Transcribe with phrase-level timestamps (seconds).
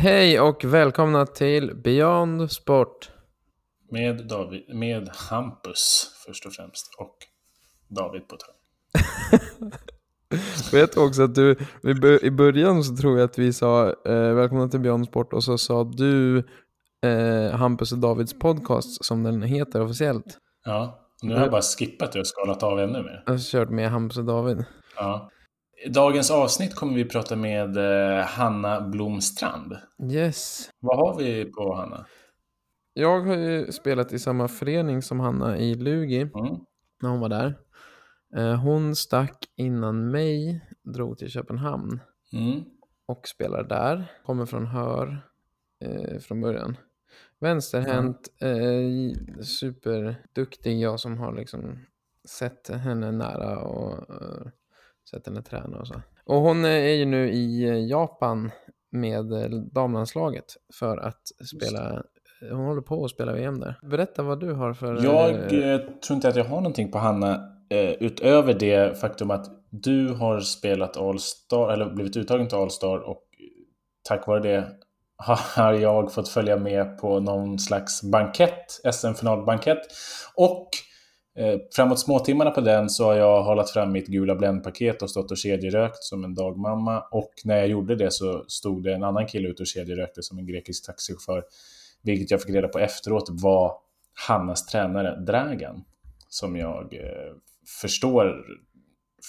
[0.00, 3.10] Hej och välkomna till Beyond Sport.
[3.90, 7.16] Med, David, med Hampus först och främst och
[7.88, 9.70] David på ett hörn.
[10.72, 11.56] Vet också att du,
[12.22, 15.58] i början så tror jag att vi sa eh, välkomna till Beyond Sport och så
[15.58, 16.38] sa du
[17.02, 20.38] eh, Hampus och Davids podcast som den heter officiellt.
[20.64, 23.22] Ja, nu har jag bara skippat det och skalat av ännu mer.
[23.26, 24.64] Jag har kört med Hampus och David.
[24.96, 25.30] Ja.
[25.84, 29.76] I dagens avsnitt kommer vi prata med eh, Hanna Blomstrand.
[30.12, 30.70] Yes.
[30.80, 32.06] Vad har vi på Hanna?
[32.92, 36.56] Jag har ju spelat i samma förening som Hanna i Lugi mm.
[37.02, 37.58] när hon var där.
[38.36, 42.00] Eh, hon stack innan mig, drog till Köpenhamn
[42.32, 42.64] mm.
[43.06, 44.12] och spelar där.
[44.26, 45.18] Kommer från Hör
[45.84, 46.76] eh, från början.
[47.40, 49.10] Vänsterhänt, mm.
[49.10, 50.80] eh, superduktig.
[50.80, 51.78] Jag som har liksom
[52.28, 54.46] sett henne nära och eh,
[55.10, 55.94] sett henne träna och så.
[56.24, 58.50] Och hon är ju nu i Japan
[58.90, 59.24] med
[59.72, 60.44] damlandslaget
[60.78, 61.22] för att
[61.56, 62.02] spela
[62.40, 63.78] hon håller på att spela VM där.
[63.82, 65.04] Berätta vad du har för...
[65.04, 67.34] Jag eh, tror inte att jag har någonting på Hanna
[67.70, 73.22] eh, utöver det faktum att du har spelat All-Star, eller blivit uttagen till All-Star och
[74.08, 74.68] tack vare det
[75.56, 79.80] har jag fått följa med på någon slags bankett, SM-finalbankett.
[80.34, 80.87] Och eh,
[81.76, 85.36] framåt småtimmarna på den så har jag hållit fram mitt gula bländpaket och stått och
[85.36, 87.00] kedjerökt som en dagmamma.
[87.00, 90.38] Och när jag gjorde det så stod det en annan kille ute och kedjerökte som
[90.38, 91.44] en grekisk taxichaufför.
[92.02, 93.72] Vilket jag fick reda på efteråt var
[94.28, 95.84] Hannas tränare Dragan.
[96.28, 97.34] Som jag eh,
[97.80, 98.44] förstår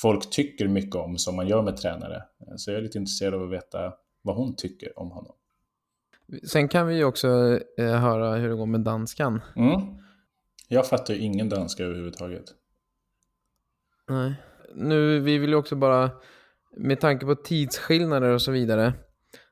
[0.02, 2.24] folk tycker mycket om som man gör med tränare.
[2.56, 5.34] Så jag är lite intresserad av att veta vad hon tycker om honom.
[6.44, 9.42] Sen kan vi också eh, höra hur det går med danskan.
[9.56, 9.82] Mm.
[10.72, 12.44] Jag fattar ju ingen danska överhuvudtaget.
[14.10, 14.34] Nej.
[14.76, 16.12] Nu, vi vill ju också bara,
[16.78, 18.94] med tanke på tidsskillnader och så vidare,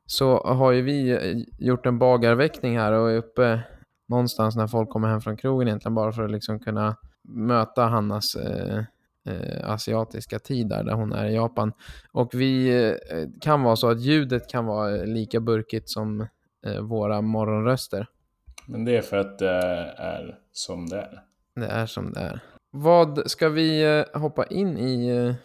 [0.06, 3.62] så har ju vi eh, gjort en bagarväckning här och är uppe
[4.08, 8.36] någonstans när folk kommer hem från krogen egentligen bara för att liksom kunna möta Hannas
[8.36, 8.84] eh,
[9.26, 11.74] eh, asiatiska tid där, där hon är i Japan.
[12.12, 16.28] Och vi eh, kan vara så att ljudet kan vara eh, lika burkigt som
[16.66, 18.08] eh, våra morgonröster.
[18.68, 19.50] Men det är för att det
[19.98, 21.24] är som det är.
[21.56, 22.40] Det är som det är.
[22.72, 25.36] Vad ska vi eh, hoppa in i eh,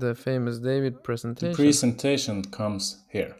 [0.00, 1.54] the famous David presentation?
[1.54, 3.34] The presentation comes here.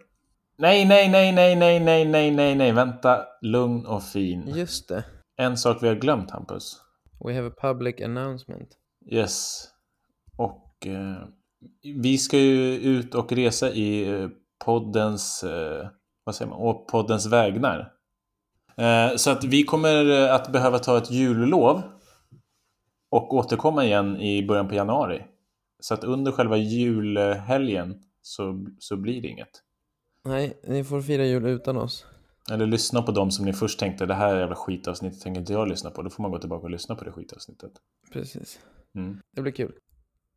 [0.59, 3.27] Nej, nej, nej, nej, nej, nej, nej, nej, nej, vänta.
[3.43, 4.53] Lugn och fin.
[4.57, 5.05] Just det.
[5.37, 6.77] En sak vi har glömt, Hampus.
[7.25, 8.69] We have a public announcement.
[9.11, 9.65] Yes.
[10.37, 11.17] Och eh,
[12.03, 14.29] vi ska ju ut och resa i eh,
[14.65, 15.89] poddens, eh,
[16.25, 17.93] vad säger man, och poddens vägnar.
[18.79, 21.83] Eh, så att vi kommer eh, att behöva ta ett jullov
[23.11, 25.25] och återkomma igen i början på januari.
[25.81, 29.63] Så att under själva julhelgen så, så blir det inget.
[30.25, 32.07] Nej, ni får fira jul utan oss.
[32.51, 35.69] Eller lyssna på dem som ni först tänkte det här jävla skitavsnittet tänker inte jag
[35.69, 36.03] lyssna på.
[36.03, 37.73] Då får man gå tillbaka och lyssna på det skitavsnittet.
[38.13, 38.59] Precis.
[38.95, 39.21] Mm.
[39.37, 39.73] Det blir kul.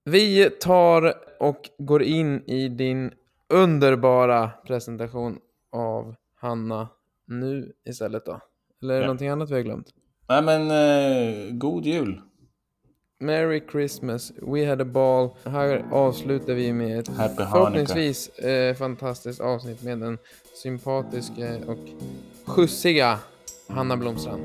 [0.03, 3.12] Vi tar och går in i din
[3.50, 5.40] underbara presentation
[5.72, 6.88] av Hanna
[7.40, 8.40] nu istället då.
[8.81, 9.08] Eller är det ja.
[9.08, 9.88] någonting annat vi har glömt?
[10.30, 12.22] Nej men, eh, god jul!
[13.19, 15.30] Merry Christmas, We had a ball.
[15.44, 20.18] Här avslutar vi med ett Happy förhoppningsvis eh, fantastiskt avsnitt med den
[20.64, 21.78] sympatiska och
[22.46, 23.19] skjutsiga
[23.68, 24.42] Hanna Blomstrand.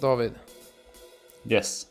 [0.00, 0.32] David.
[1.48, 1.86] Yes.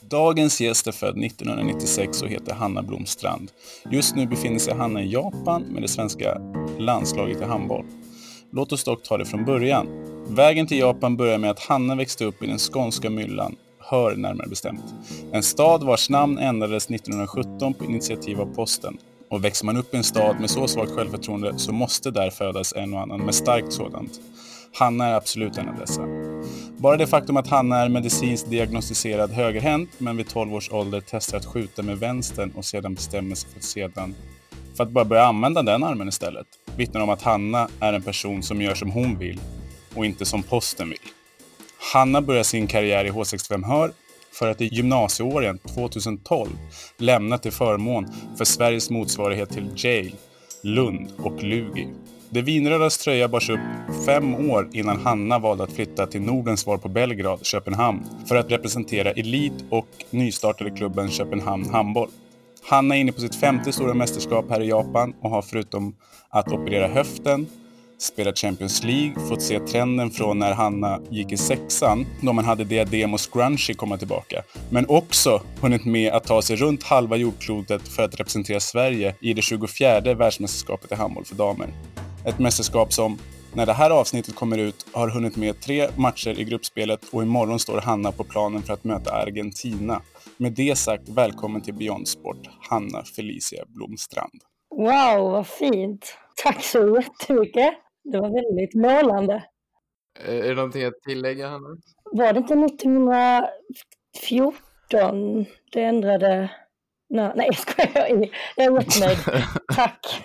[0.00, 3.50] Dagens gäst är född 1996 och heter Hanna Blomstrand.
[3.90, 6.38] Just nu befinner sig Hanna i Japan med det svenska
[6.78, 7.84] landslaget i handboll.
[8.52, 9.88] Låt oss dock ta det från början.
[10.28, 13.56] Vägen till Japan börjar med att Hanna växte upp i den skånska myllan
[13.90, 14.84] Hör närmare bestämt.
[15.32, 18.98] En stad vars namn ändrades 1917 på initiativ av posten.
[19.30, 22.72] Och växer man upp i en stad med så svagt självförtroende så måste där födas
[22.76, 24.20] en och annan med starkt sådant.
[24.72, 26.02] Hanna är absolut en av dessa.
[26.76, 31.38] Bara det faktum att Hanna är medicinskt diagnostiserad högerhänt men vid 12 års ålder testar
[31.38, 34.14] att skjuta med vänstern och sedan bestämmer sig för att sedan
[34.78, 36.46] för att bara börja använda den armen istället
[36.76, 39.40] vittnar om att Hanna är en person som gör som hon vill
[39.94, 40.98] och inte som posten vill.
[41.92, 43.90] Hanna börjar sin karriär i H65 Hör
[44.32, 46.48] för att i gymnasieåren 2012
[46.98, 48.06] lämna till förmån
[48.36, 50.14] för Sveriges motsvarighet till Jail,
[50.62, 51.88] Lund och Lugi.
[52.30, 53.60] Det vinrödas tröja bars upp
[54.06, 58.50] fem år innan Hanna valde att flytta till Nordens svar på Belgrad, Köpenhamn, för att
[58.50, 62.08] representera elit och nystartade klubben Köpenhamn Handboll.
[62.68, 65.94] Hanna är inne på sitt femte stora mästerskap här i Japan och har förutom
[66.30, 67.46] att operera höften
[67.98, 72.64] spelat Champions League, fått se trenden från när Hanna gick i sexan, då man hade
[72.64, 74.42] diadem och scrunchie komma tillbaka.
[74.70, 79.34] Men också hunnit med att ta sig runt halva jordklotet för att representera Sverige i
[79.34, 81.68] det 24 världsmästerskapet i handboll för damer.
[82.24, 83.18] Ett mästerskap som,
[83.54, 87.58] när det här avsnittet kommer ut, har hunnit med tre matcher i gruppspelet och imorgon
[87.58, 90.02] står Hanna på planen för att möta Argentina.
[90.40, 94.42] Med det sagt, välkommen till Beyond Sport, Hanna Felicia Blomstrand.
[94.70, 96.18] Wow, vad fint!
[96.42, 97.74] Tack så jättemycket.
[98.04, 99.44] Det var väldigt målande.
[100.24, 101.76] Är det någonting att tillägga, Hanna?
[102.04, 106.50] Var det inte 1914 det ändrade?
[107.10, 107.90] Nej, nej jag skojar.
[108.56, 109.18] Jag är jättenöjd.
[109.74, 110.22] Tack.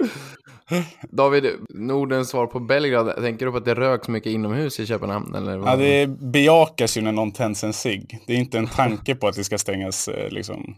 [1.10, 5.36] David, Nordens svar på Belgrad, tänker du på att det röks mycket inomhus i Köpenhamn?
[5.36, 8.20] Eller Ja, det bejakas ju när någon tänds en cigg.
[8.28, 10.76] Det är inte en tanke på att det ska stängas eh, liksom,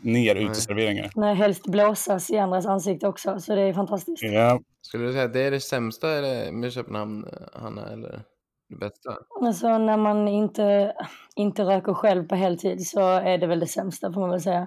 [0.00, 1.10] ner uteserveringar.
[1.14, 4.22] Nej, helst blåsas i andras ansikte också, så det är fantastiskt.
[4.22, 4.60] Ja.
[4.82, 6.06] Skulle du säga att det är det sämsta
[6.52, 8.22] med Köpenhamn, Hanna, eller
[8.68, 9.10] det bästa?
[9.42, 10.92] Alltså när man inte,
[11.36, 14.66] inte röker själv på heltid så är det väl det sämsta får man väl säga.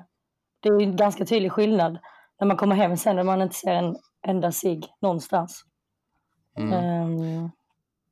[0.63, 1.97] Det är en ganska tydlig skillnad
[2.39, 3.95] när man kommer hem sen när man inte ser en
[4.27, 5.65] enda cigg någonstans.
[6.57, 7.03] Mm.
[7.03, 7.49] Um,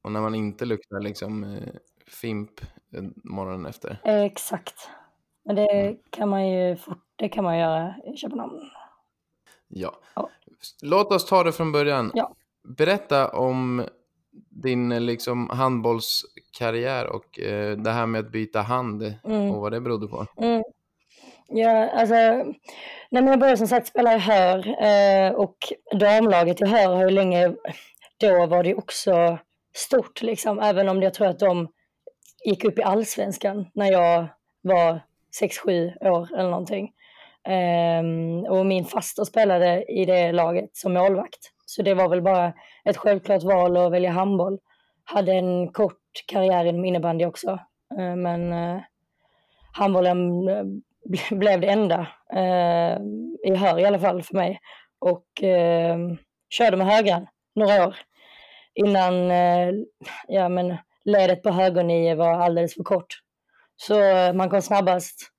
[0.01, 1.73] och när man inte luktar liksom eh,
[2.07, 2.61] fimp
[3.23, 4.01] morgonen efter?
[4.03, 4.89] Exakt.
[5.45, 5.97] Men det mm.
[6.09, 8.69] kan man ju fort, det kan man göra i Köpenhamn.
[9.67, 9.95] Ja.
[10.15, 10.29] ja.
[10.81, 12.11] Låt oss ta det från början.
[12.13, 12.35] Ja.
[12.63, 13.85] Berätta om
[14.49, 19.51] din liksom, handbollskarriär och eh, det här med att byta hand mm.
[19.51, 20.25] och vad det berodde på.
[20.37, 20.63] Mm.
[21.53, 22.15] Ja, alltså,
[23.09, 25.57] när jag började som sagt spela i Hör eh, och
[25.99, 27.55] damlaget i Hör har ju länge,
[28.17, 29.37] då var det också
[29.73, 31.67] stort liksom, även om jag tror att de
[32.45, 34.27] gick upp i allsvenskan när jag
[34.61, 34.99] var
[35.41, 36.91] 6-7 år eller någonting.
[37.47, 41.51] Um, och min faster spelade i det laget som målvakt.
[41.65, 42.53] Så det var väl bara
[42.85, 44.59] ett självklart val att välja handboll.
[45.03, 47.59] Hade en kort karriär inom innebandy också.
[47.99, 48.81] Uh, men uh,
[49.73, 50.63] handbollen eh,
[51.31, 52.97] blev det enda eh,
[53.51, 54.59] i hör i alla fall för mig.
[54.99, 55.97] Och eh,
[56.49, 57.95] körde med högern några år
[58.73, 59.69] innan eh,
[60.27, 63.19] ja, men ledet på högernio var alldeles för kort.
[63.75, 65.29] Så eh, man kom snabbast,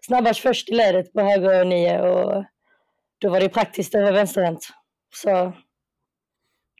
[0.00, 2.44] snabbast först i ledet på högernie och
[3.20, 4.68] då var det praktiskt över vänsterhänt.
[5.14, 5.52] Så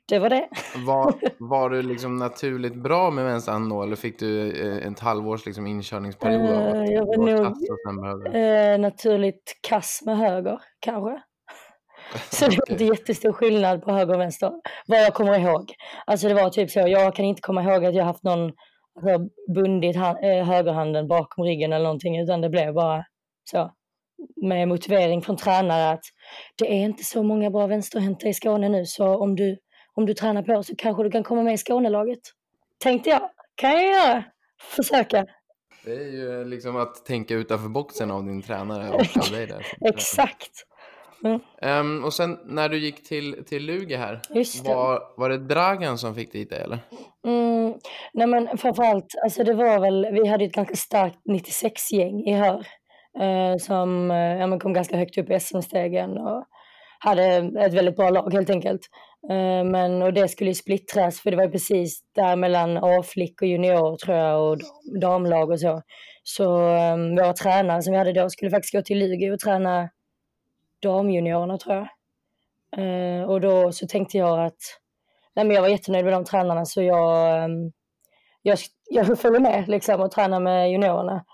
[0.08, 0.48] det var det.
[0.76, 5.46] Var, var du liksom naturligt bra med vänsterhand då eller fick du eh, ett halvårs
[5.46, 6.50] liksom inkörningsperiod?
[6.50, 7.46] Uh, jag var nog
[8.34, 11.22] uh, naturligt kass med höger kanske.
[12.30, 14.52] Så det var inte jättestor skillnad på höger och vänster,
[14.86, 15.72] vad jag kommer ihåg.
[16.06, 18.52] Alltså det var typ så, jag kan inte komma ihåg att jag haft någon
[19.00, 23.04] alltså, bundit hand, högerhanden bakom ryggen eller någonting, utan det blev bara
[23.50, 23.72] så.
[24.42, 26.04] Med motivering från tränare att
[26.58, 29.58] det är inte så många bra vänsterhänta i Skåne nu, så om du,
[29.96, 32.20] om du tränar på så kanske du kan komma med i Skånelaget.
[32.78, 34.24] Tänkte jag, kan jag göra.
[34.60, 35.26] Försöka.
[35.84, 39.66] Det är ju liksom att tänka utanför boxen av din tränare och av dig där.
[39.88, 40.50] Exakt.
[41.24, 41.40] Mm.
[41.62, 44.20] Um, och sen när du gick till, till Lugi här,
[44.64, 46.78] var, var det Dragan som fick dit dig eller?
[47.26, 47.74] Mm,
[48.12, 52.66] nej men framförallt, alltså det var väl, vi hade ett ganska starkt 96-gäng i Hör.
[53.20, 56.44] Uh, som ja, kom ganska högt upp i SM-stegen och
[56.98, 57.24] hade
[57.58, 58.80] ett väldigt bra lag helt enkelt.
[59.30, 63.48] Eh, men, och det skulle ju splittras för det var precis där mellan A-flick och
[63.48, 64.58] junior tror jag och
[65.00, 65.82] damlag och så.
[66.22, 66.58] Så
[66.92, 69.88] um, våra tränare som vi hade då skulle faktiskt gå till Lugi och träna
[70.82, 71.88] damjuniorerna tror jag.
[72.78, 74.58] Uh, och då så tänkte jag att
[75.34, 77.72] nej, men jag var jättenöjd med de tränarna så jag, um,
[78.42, 78.58] jag,
[78.90, 81.24] jag följer med liksom och tränar med juniorerna.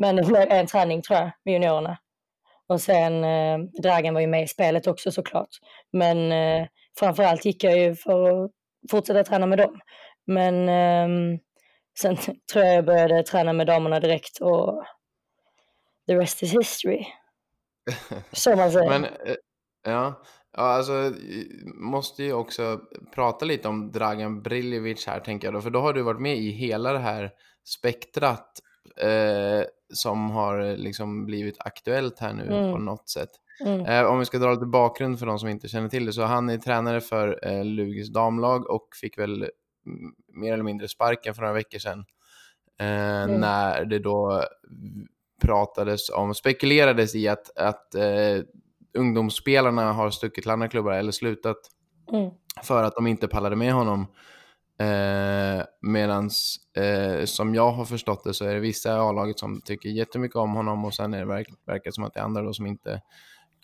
[0.00, 1.98] Men det blev en träning tror jag med juniorerna.
[2.68, 5.48] Och sen eh, Dragan var ju med i spelet också såklart.
[5.92, 8.50] Men eh, framförallt gick jag ju för att
[8.90, 9.80] fortsätta träna med dem.
[10.26, 11.38] Men eh,
[12.00, 12.16] sen
[12.52, 14.84] tror jag jag började träna med damerna direkt och
[16.06, 17.06] the rest is history.
[18.32, 18.88] Så man säger.
[18.88, 19.34] Men, eh,
[19.84, 20.22] ja.
[20.56, 21.12] Ja, alltså
[21.74, 22.80] måste ju också
[23.14, 26.36] prata lite om Dragan Briljevic här tänker jag då, för då har du varit med
[26.36, 27.30] i hela det här
[27.64, 28.60] spektrat
[29.00, 32.72] eh, som har liksom blivit aktuellt här nu mm.
[32.72, 33.30] på något sätt.
[33.60, 33.80] Mm.
[33.80, 36.22] Eh, om vi ska dra lite bakgrund för de som inte känner till det, så
[36.22, 39.50] han är tränare för eh, Lugis damlag och fick väl
[40.32, 42.04] mer eller mindre sparken för några veckor sedan.
[42.80, 43.40] Eh, mm.
[43.40, 44.44] När det då
[45.40, 48.42] pratades om, spekulerades i att, att eh,
[48.94, 51.56] ungdomsspelarna har stuckit till andra klubbar eller slutat
[52.12, 52.30] mm.
[52.62, 54.06] för att de inte pallade med honom.
[54.78, 56.30] Eh, Medan
[56.76, 60.36] eh, som jag har förstått det så är det vissa i A-laget som tycker jättemycket
[60.36, 62.66] om honom och sen är det verk, verkar som att det är andra då som
[62.66, 63.02] inte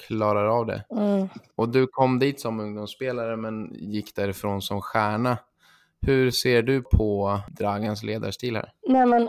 [0.07, 0.85] klarar av det.
[0.91, 1.29] Mm.
[1.55, 5.39] Och du kom dit som ungdomsspelare men gick därifrån som stjärna.
[6.01, 8.73] Hur ser du på Dragans ledarstil här?
[8.89, 9.29] Nej men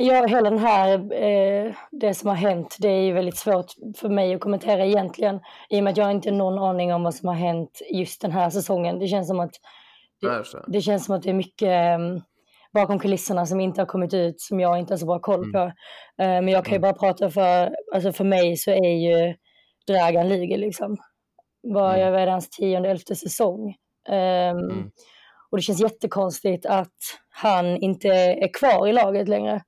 [0.00, 4.08] Ja, hela den här, eh, det som har hänt, det är ju väldigt svårt för
[4.08, 5.40] mig att kommentera egentligen.
[5.68, 8.20] I och med att jag inte har någon aning om vad som har hänt just
[8.20, 8.98] den här säsongen.
[8.98, 9.54] Det känns som att
[10.20, 12.22] det, det känns som att det är mycket um,
[12.72, 15.52] bakom kulisserna som inte har kommit ut, som jag inte har så bra koll mm.
[15.52, 15.72] på.
[16.22, 16.44] Mm.
[16.44, 16.82] Men jag kan ju mm.
[16.82, 19.34] bara prata för, alltså för mig så är ju
[19.86, 20.96] Dragan Luger liksom.
[21.62, 22.00] Var mm.
[22.00, 23.74] jag vid hans tionde, elfte säsong.
[24.08, 24.90] Um, mm.
[25.50, 26.96] Och det känns jättekonstigt att
[27.30, 29.62] han inte är kvar i laget längre.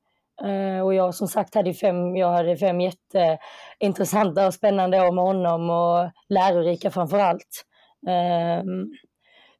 [0.44, 5.24] Uh, och jag som sagt hade fem, jag hade fem jätteintressanta och spännande år med
[5.24, 7.64] honom och lärorika framför allt.
[8.08, 8.64] Uh,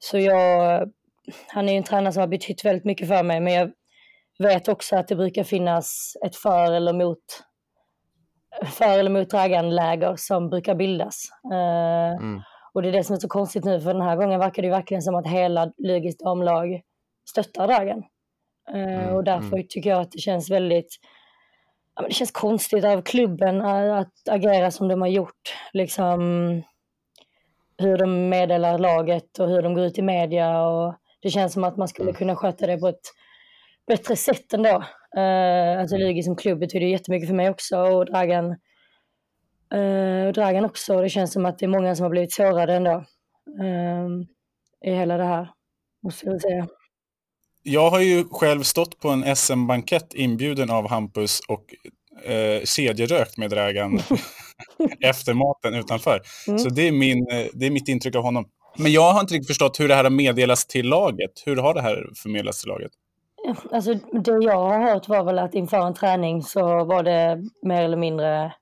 [0.03, 0.89] så jag,
[1.49, 3.71] han är ju en tränare som har betytt väldigt mycket för mig men jag
[4.39, 7.19] vet också att det brukar finnas ett för eller mot
[8.65, 11.29] för eller mot Dragan-läger som brukar bildas.
[11.53, 12.43] Uh, mm.
[12.75, 14.71] Och det är det som är så konstigt nu för den här gången verkar det
[14.71, 16.81] verkligen som att hela Lugis damlag
[17.31, 18.05] stöttar Dragan.
[18.75, 19.67] Eh, mm, och därför mm.
[19.69, 20.97] tycker jag att det känns väldigt
[22.09, 25.57] det känns konstigt av klubben att agera som de har gjort.
[25.73, 26.21] Liksom
[27.81, 30.63] hur de meddelar laget och hur de går ut i media.
[30.63, 32.19] Och det känns som att man skulle mm.
[32.19, 33.15] kunna sköta det på ett
[33.87, 34.85] bättre sätt ändå.
[35.17, 36.09] Uh, alltså mm.
[36.09, 38.51] Lugi som klubb betyder jättemycket för mig också och Dragan,
[39.75, 41.01] uh, Dragan också.
[41.01, 43.05] Det känns som att det är många som har blivit sårade ändå
[43.61, 44.09] uh,
[44.85, 45.51] i hela det här,
[46.03, 46.69] måste jag säga.
[47.63, 51.75] Jag har ju själv stått på en SM-bankett inbjuden av Hampus och
[52.25, 54.01] eh, kedjerökt med Dragan
[55.01, 56.21] efter maten utanför.
[56.49, 56.59] Mm.
[56.59, 58.45] Så det är, min, eh, det är mitt intryck av honom.
[58.79, 61.43] Men jag har inte riktigt förstått hur det här har meddelats till laget.
[61.45, 62.91] Hur har det här förmedlats till laget?
[63.73, 67.83] Alltså, det jag har hört var väl att inför en träning så var det mer
[67.83, 68.53] eller mindre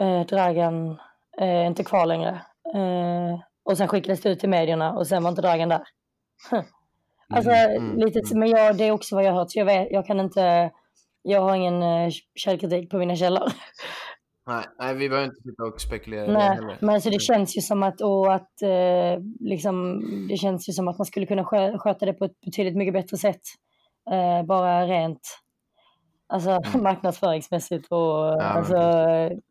[0.00, 0.98] eh, Dragan
[1.40, 2.40] eh, inte kvar längre.
[2.74, 5.82] Eh, och sen skickades det ut till medierna och sen var inte Dragan där.
[7.34, 8.38] Alltså mm, mm, lite, mm.
[8.38, 9.50] men jag, det är också vad jag har hört.
[9.50, 10.70] Så jag, vet, jag kan inte,
[11.28, 13.52] jag har ingen uh, källkritik på mina källor.
[14.48, 16.76] Nej, nej, vi behöver inte sitta och spekulera nej, heller.
[16.80, 20.88] Men alltså det känns ju som att, och att eh, liksom, det känns ju som
[20.88, 21.44] att man skulle kunna
[21.78, 23.40] sköta det på ett betydligt mycket bättre sätt.
[24.10, 25.20] Eh, bara rent
[26.28, 26.82] alltså, mm.
[26.82, 28.76] marknadsföringsmässigt och ja, alltså,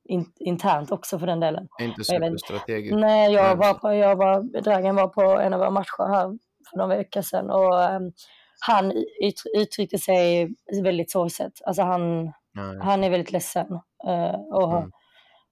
[0.04, 1.68] in, internt också för den delen.
[1.82, 2.98] Inte superstrategiskt.
[2.98, 6.38] Nej, jag var, på, jag var, Dragan var på en av våra matcher här
[6.70, 8.12] för några veckor sedan och um,
[8.60, 11.54] han ut, uttryckte sig väldigt sorgset.
[11.66, 13.68] Alltså han, ja, han är väldigt ledsen.
[14.08, 14.92] Uh, och, mm.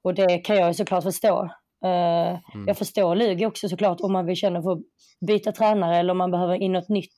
[0.03, 1.43] och det kan jag såklart förstå.
[1.85, 2.67] Uh, mm.
[2.67, 4.79] Jag förstår Lugi också såklart om man vill känna för att
[5.27, 7.15] byta tränare eller om man behöver in något nytt.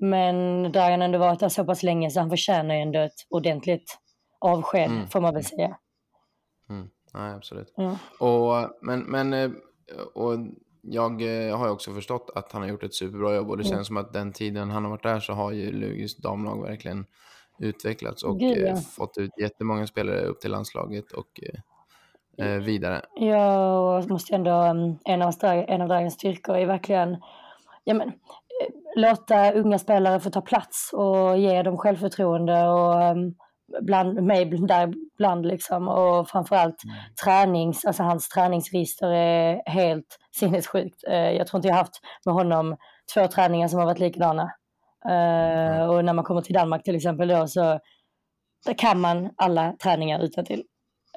[0.00, 3.26] Men Dragan har ändå varit där så pass länge så han förtjänar ju ändå ett
[3.28, 3.98] ordentligt
[4.40, 5.08] avsked mm.
[5.08, 5.76] får man väl säga.
[6.68, 6.90] Mm.
[7.12, 7.74] Ja, absolut.
[8.18, 9.50] Och, men, men eh,
[10.14, 10.38] och
[10.90, 13.64] jag eh, har ju också förstått att han har gjort ett superbra jobb och det
[13.64, 13.76] mm.
[13.76, 17.06] känns som att den tiden han har varit där så har ju Lugis damlag verkligen
[17.58, 18.66] utvecklats och Gud, ja.
[18.66, 21.40] Eh, fått ut jättemånga spelare upp till landslaget och
[22.38, 23.02] eh, eh vidare.
[23.14, 27.16] Ja, och måste ändå, mm, en av, en av Dragons styrkor är verkligen
[27.84, 28.12] ja, men,
[28.96, 33.34] låta unga spelare få ta plats och ge dem självförtroende och um,
[33.80, 36.96] bland mig där bland liksom och framförallt mm.
[37.24, 41.04] tränings, alltså hans träningsregister är helt sinnessjukt.
[41.08, 42.76] Eh, jag tror inte jag haft med honom
[43.14, 44.52] två träningar som har varit likadana.
[45.04, 45.90] Mm.
[45.90, 47.80] Och när man kommer till Danmark till exempel då så
[48.66, 50.64] där kan man alla träningar utan till.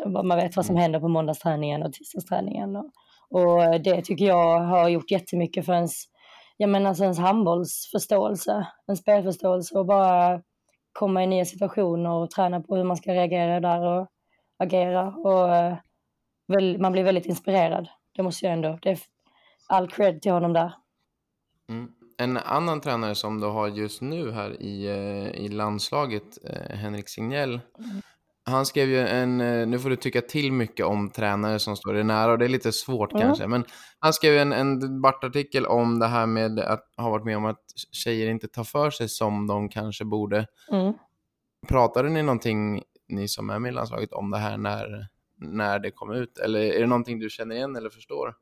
[0.06, 0.82] Man vet vad som mm.
[0.82, 2.76] händer på måndagsträningen och tisdagsträningen.
[2.76, 2.92] Och,
[3.30, 6.04] och det tycker jag har gjort jättemycket för ens,
[6.58, 10.42] jag menar, alltså ens handbollsförståelse, en spelförståelse och bara
[10.94, 14.08] komma i nya situationer och träna på hur man ska reagera där och
[14.58, 15.08] agera.
[15.08, 15.76] Och eh,
[16.48, 17.88] väl, man blir väldigt inspirerad.
[18.16, 18.80] Det måste jag ändå.
[18.82, 19.00] Det är
[19.68, 20.74] all cred till honom där.
[21.70, 21.92] Mm.
[22.18, 27.10] En annan tränare som du har just nu här i, eh, i landslaget, eh, Henrik
[27.10, 28.02] Signell, mm.
[28.44, 31.94] Han skrev ju en, eh, nu får du tycka till mycket om tränare som står
[31.94, 33.22] dig nära och det är lite svårt mm.
[33.22, 33.66] kanske, men
[34.00, 37.64] han skrev en, en debattartikel om det här med att ha varit med om att
[37.92, 40.48] tjejer inte tar för sig som de kanske borde.
[40.72, 40.94] Mm.
[41.68, 45.08] Pratade ni någonting, ni som är med i landslaget, om det här när,
[45.38, 46.38] när det kom ut?
[46.38, 48.36] Eller är det någonting du känner igen eller förstår?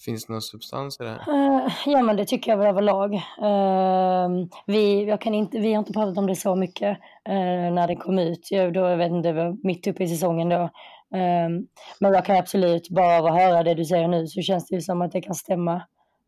[0.00, 1.32] Finns det någon substans i det här?
[1.32, 3.14] Uh, ja, men det tycker jag väl överlag.
[3.14, 7.86] Uh, vi, jag kan inte, vi har inte pratat om det så mycket uh, när
[7.86, 8.48] det kom ut.
[8.50, 10.70] Jag, då, jag vet inte, det var mitt uppe i säsongen då.
[11.14, 11.66] Ehm,
[12.00, 14.80] men jag kan absolut, bara av att höra det du säger nu, så känns det
[14.80, 15.74] som att det kan stämma.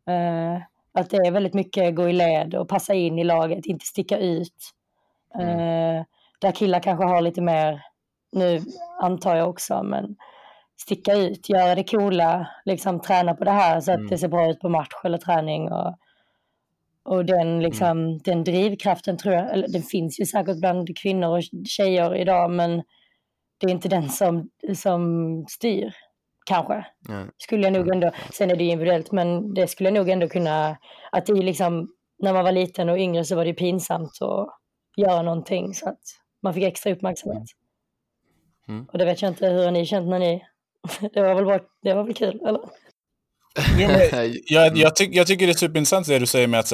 [0.07, 0.61] Eh,
[0.93, 4.17] att det är väldigt mycket gå i led och passa in i laget, inte sticka
[4.17, 4.71] ut.
[5.39, 6.05] Mm.
[6.39, 7.81] där killar kanske har lite mer,
[8.31, 8.61] nu
[9.01, 10.15] antar jag också, men
[10.81, 14.09] sticka ut, göra det coola, liksom träna på det här så att mm.
[14.09, 15.71] det ser bra ut på match eller träning.
[15.71, 15.95] Och,
[17.05, 18.17] Och den, liksom, mm.
[18.17, 22.83] den drivkraften tror jag, eller den finns ju säkert bland kvinnor och tjejer idag, men
[23.57, 25.93] det är inte den som, som styr,
[26.45, 26.85] kanske.
[27.09, 27.31] Mm.
[27.37, 30.77] Skulle jag nog ändå, sen är det individuellt, men det skulle jag nog ändå kunna,
[31.11, 31.87] att det är liksom,
[32.19, 34.49] när man var liten och yngre så var det pinsamt att
[34.97, 36.03] göra någonting så att
[36.41, 37.43] man fick extra uppmärksamhet.
[38.67, 38.85] Mm.
[38.91, 40.45] Och det vet jag inte hur ni känt när ni,
[41.13, 42.61] det var väl, bara, det var väl kul, eller?
[43.77, 43.89] Jo,
[44.45, 46.73] jag, jag, tyck, jag, tycker det är superintressant det du säger med att,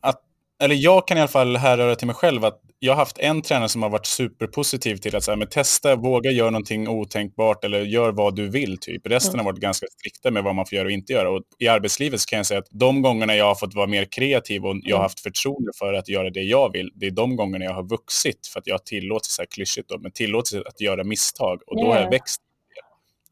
[0.00, 0.20] att,
[0.62, 3.42] eller jag kan i alla fall härröra till mig själv att jag har haft en
[3.42, 7.64] tränare som har varit superpositiv till att så här, men testa, våga göra någonting otänkbart
[7.64, 8.78] eller gör vad du vill.
[8.78, 9.06] typ.
[9.06, 9.46] Resten mm.
[9.46, 11.30] har varit ganska strikta med vad man får göra och inte göra.
[11.30, 14.04] Och I arbetslivet så kan jag säga att de gångerna jag har fått vara mer
[14.04, 15.02] kreativ och jag har mm.
[15.02, 18.46] haft förtroende för att göra det jag vill, det är de gångerna jag har vuxit
[18.52, 21.76] för att jag har tillåtit, så här klyschigt, då, men tillåtit att göra misstag och
[21.76, 21.94] då yeah.
[21.94, 22.40] har jag växt.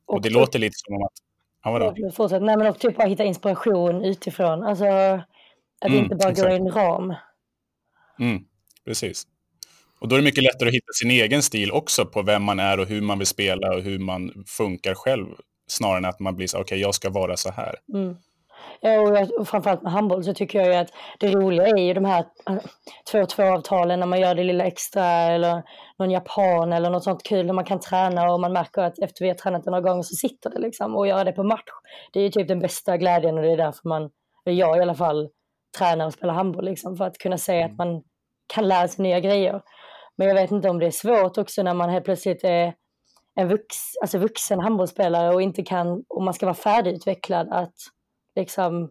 [0.06, 1.12] Och, och det låter lite som att
[1.64, 2.10] Ja, vadå?
[2.12, 2.42] Fortsätt.
[2.42, 4.62] Nej, men också typ bara hitta inspiration utifrån.
[4.62, 4.84] Alltså,
[5.80, 6.48] att mm, inte bara exakt.
[6.48, 7.14] gå i en ram.
[8.18, 8.44] Mm,
[8.84, 9.26] precis.
[10.00, 12.60] Och då är det mycket lättare att hitta sin egen stil också på vem man
[12.60, 15.26] är och hur man vill spela och hur man funkar själv.
[15.66, 17.74] Snarare än att man blir så okej, okay, jag ska vara så här.
[17.94, 18.16] Mm.
[18.80, 21.82] Ja, och, jag, och framförallt med handboll så tycker jag ju att det roliga är
[21.82, 22.24] ju de här
[23.12, 25.62] 2-2-avtalen när man gör det lilla extra eller
[25.98, 29.24] någon japan eller något sånt kul där man kan träna och man märker att efter
[29.24, 31.70] vi har tränat några gånger så sitter det liksom och göra det på match.
[32.12, 34.10] Det är ju typ den bästa glädjen och det är därför man,
[34.46, 35.28] eller jag i alla fall,
[35.78, 38.02] tränar och spelar handboll liksom för att kunna se att man
[38.54, 39.60] kan lära sig nya grejer.
[40.16, 42.74] Men jag vet inte om det är svårt också när man helt plötsligt är
[43.34, 47.74] en vux, alltså vuxen handbollsspelare och inte kan, och man ska vara färdigutvecklad att
[48.36, 48.90] liksom,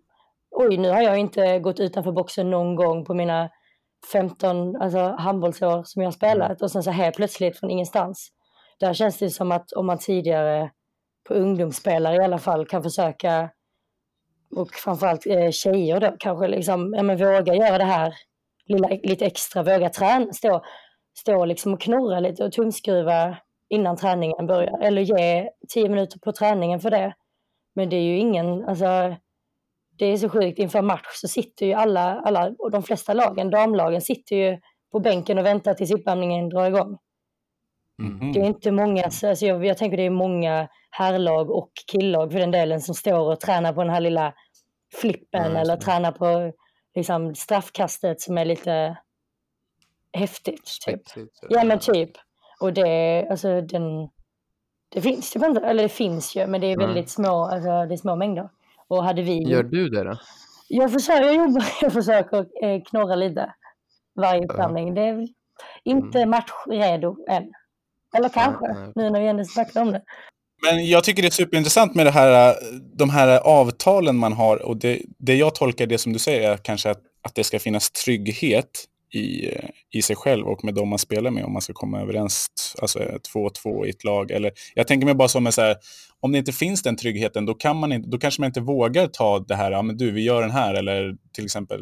[0.51, 3.50] oj nu har jag inte gått utanför boxen någon gång på mina
[4.12, 6.57] 15 alltså, handbollsår som jag har spelat mm.
[6.62, 8.31] och sen så helt plötsligt från ingenstans.
[8.79, 10.71] Där känns det som att om man tidigare
[11.27, 13.50] på ungdomsspelare i alla fall kan försöka
[14.55, 18.13] och framförallt eh, tjejer då kanske liksom, ja men våga göra det här
[18.65, 20.63] lilla, lite extra, våga träna, stå,
[21.17, 23.38] stå liksom och knorra lite och tumskruva
[23.69, 27.13] innan träningen börjar eller ge tio minuter på träningen för det.
[27.75, 29.15] Men det är ju ingen, alltså
[29.97, 33.50] det är så sjukt, inför match så sitter ju alla, alla och de flesta lagen,
[33.50, 34.60] damlagen, sitter ju
[34.91, 36.97] på bänken och väntar tills uppvärmningen drar igång.
[37.99, 38.34] Mm.
[38.34, 42.39] Det är inte många, alltså jag, jag tänker det är många herrlag och killag för
[42.39, 44.34] den delen som står och tränar på den här lilla
[45.01, 45.58] flippen mm.
[45.58, 46.51] eller tränar på
[46.95, 48.97] liksom, straffkastet som är lite
[50.13, 50.77] häftigt.
[50.86, 51.01] Typ.
[51.49, 52.12] Ja men typ.
[52.60, 54.10] Och det, alltså den,
[54.89, 57.27] det finns typ inte, eller det finns ju, men det är väldigt mm.
[57.27, 58.49] små, alltså det är små mängder.
[58.93, 59.43] Och hade vi...
[59.49, 60.17] Gör du det då?
[60.67, 63.53] Jag försöker, jag jobbar, jag försöker eh, knorra lite
[64.15, 64.88] varje uppvärmning.
[64.88, 64.93] Ja.
[64.93, 65.27] Det är
[65.84, 66.29] inte mm.
[66.29, 67.43] matchredo än.
[68.17, 70.01] Eller kanske, ja, nu när vi ändå snackar om det.
[70.62, 72.56] Men jag tycker det är superintressant med det här,
[72.97, 74.65] de här avtalen man har.
[74.65, 77.60] Och det, det jag tolkar det som du säger är kanske att, att det ska
[77.60, 79.52] finnas trygghet i,
[79.91, 82.47] i sig själv och med de man spelar med om man ska komma överens,
[82.82, 84.32] alltså 2-2 i ett lag.
[84.32, 85.76] Eller, jag tänker mig bara som en så här,
[86.19, 89.08] om det inte finns den tryggheten, då, kan man inte, då kanske man inte vågar
[89.08, 91.82] ta det här, ja men du, vi gör den här, eller till exempel,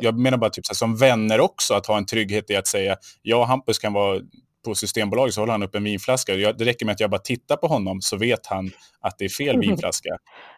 [0.00, 2.66] jag menar bara typ så här, som vänner också, att ha en trygghet i att
[2.66, 4.20] säga, jag och Hampus kan vara
[4.64, 6.34] på Systembolaget så håller han upp en vinflaska.
[6.34, 9.24] Jag, det räcker med att jag bara tittar på honom så vet han att det
[9.24, 10.08] är fel vinflaska.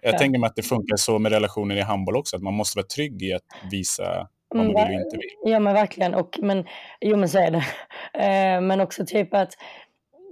[0.02, 0.18] Jag ja.
[0.18, 2.86] tänker mig att det funkar så med relationer i handboll också, att man måste vara
[2.86, 5.52] trygg i att visa man vill och inte vill.
[5.52, 6.64] Ja men verkligen, och, men,
[7.00, 7.64] jo men så är det.
[8.14, 9.52] Eh, men också typ att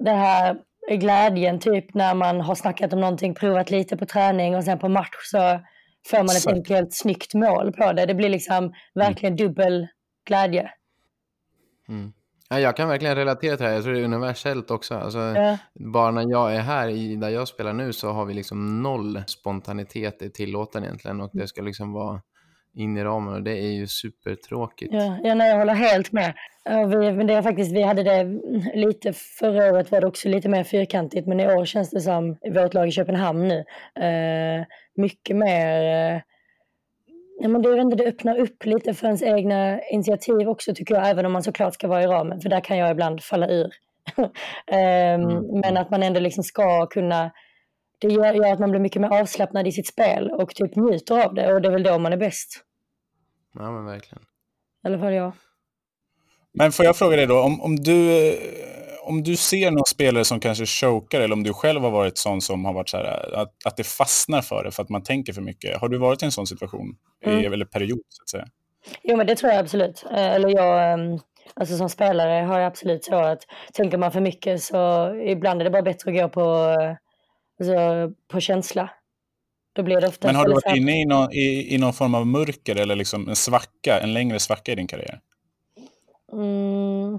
[0.00, 0.56] det här
[0.90, 4.88] glädjen typ när man har snackat om någonting, provat lite på träning och sen på
[4.88, 5.60] match så
[6.06, 8.06] får man ett enkelt snyggt mål på det.
[8.06, 9.46] Det blir liksom verkligen mm.
[9.46, 9.88] dubbel
[10.26, 10.70] glädje.
[11.88, 12.12] Mm.
[12.48, 13.74] Ja, jag kan verkligen relatera till det här.
[13.74, 14.94] Jag tror det är universellt också.
[14.94, 15.58] Alltså, ja.
[15.74, 19.22] Bara när jag är här, i, där jag spelar nu, så har vi liksom noll
[19.26, 21.20] spontanitet i tillåten egentligen.
[21.20, 22.20] Och det ska liksom vara
[22.74, 24.94] in i ramen och det är ju supertråkigt.
[24.94, 26.34] Ja, ja nej, jag håller helt med.
[26.64, 28.24] Vi, det är faktiskt, vi hade det
[28.74, 32.36] lite, förra året var det också lite mer fyrkantigt men i år känns det som,
[32.54, 33.64] vårt lag i Köpenhamn nu,
[34.06, 34.64] eh,
[34.96, 36.20] mycket mer eh,
[37.42, 41.26] Ja, men det, det öppnar upp lite för ens egna initiativ också tycker jag, även
[41.26, 43.70] om man såklart ska vara i ramen, för där kan jag ibland falla ur.
[44.16, 44.30] um,
[44.72, 45.60] mm.
[45.60, 47.30] Men att man ändå liksom ska kunna,
[48.02, 51.24] det gör, gör, att man blir mycket mer avslappnad i sitt spel och typ njuter
[51.24, 52.64] av det och det är väl då man är bäst.
[53.54, 54.22] Ja men verkligen.
[54.84, 55.32] I alla fall jag.
[56.54, 58.32] Men får jag fråga dig då, om, om, du,
[59.02, 62.40] om du ser någon spelare som kanske chokar eller om du själv har varit sån
[62.40, 65.32] som har varit så här, att, att det fastnar för det för att man tänker
[65.32, 65.80] för mycket.
[65.80, 67.52] Har du varit i en sån situation, mm.
[67.52, 68.46] eller period så att säga?
[69.02, 70.04] Jo men det tror jag absolut.
[70.10, 71.18] Eh, eller jag, ehm,
[71.54, 75.64] alltså som spelare har jag absolut så att tänker man för mycket så ibland är
[75.64, 76.76] det bara bättre att gå på,
[77.70, 78.90] alltså, på känsla.
[79.72, 82.14] Då blir det ofta Men har du varit inne i någon, i, i någon form
[82.14, 85.20] av mörker eller liksom en svacka, en längre svacka i din karriär?
[86.32, 87.18] Mm.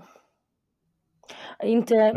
[1.64, 2.14] Inte,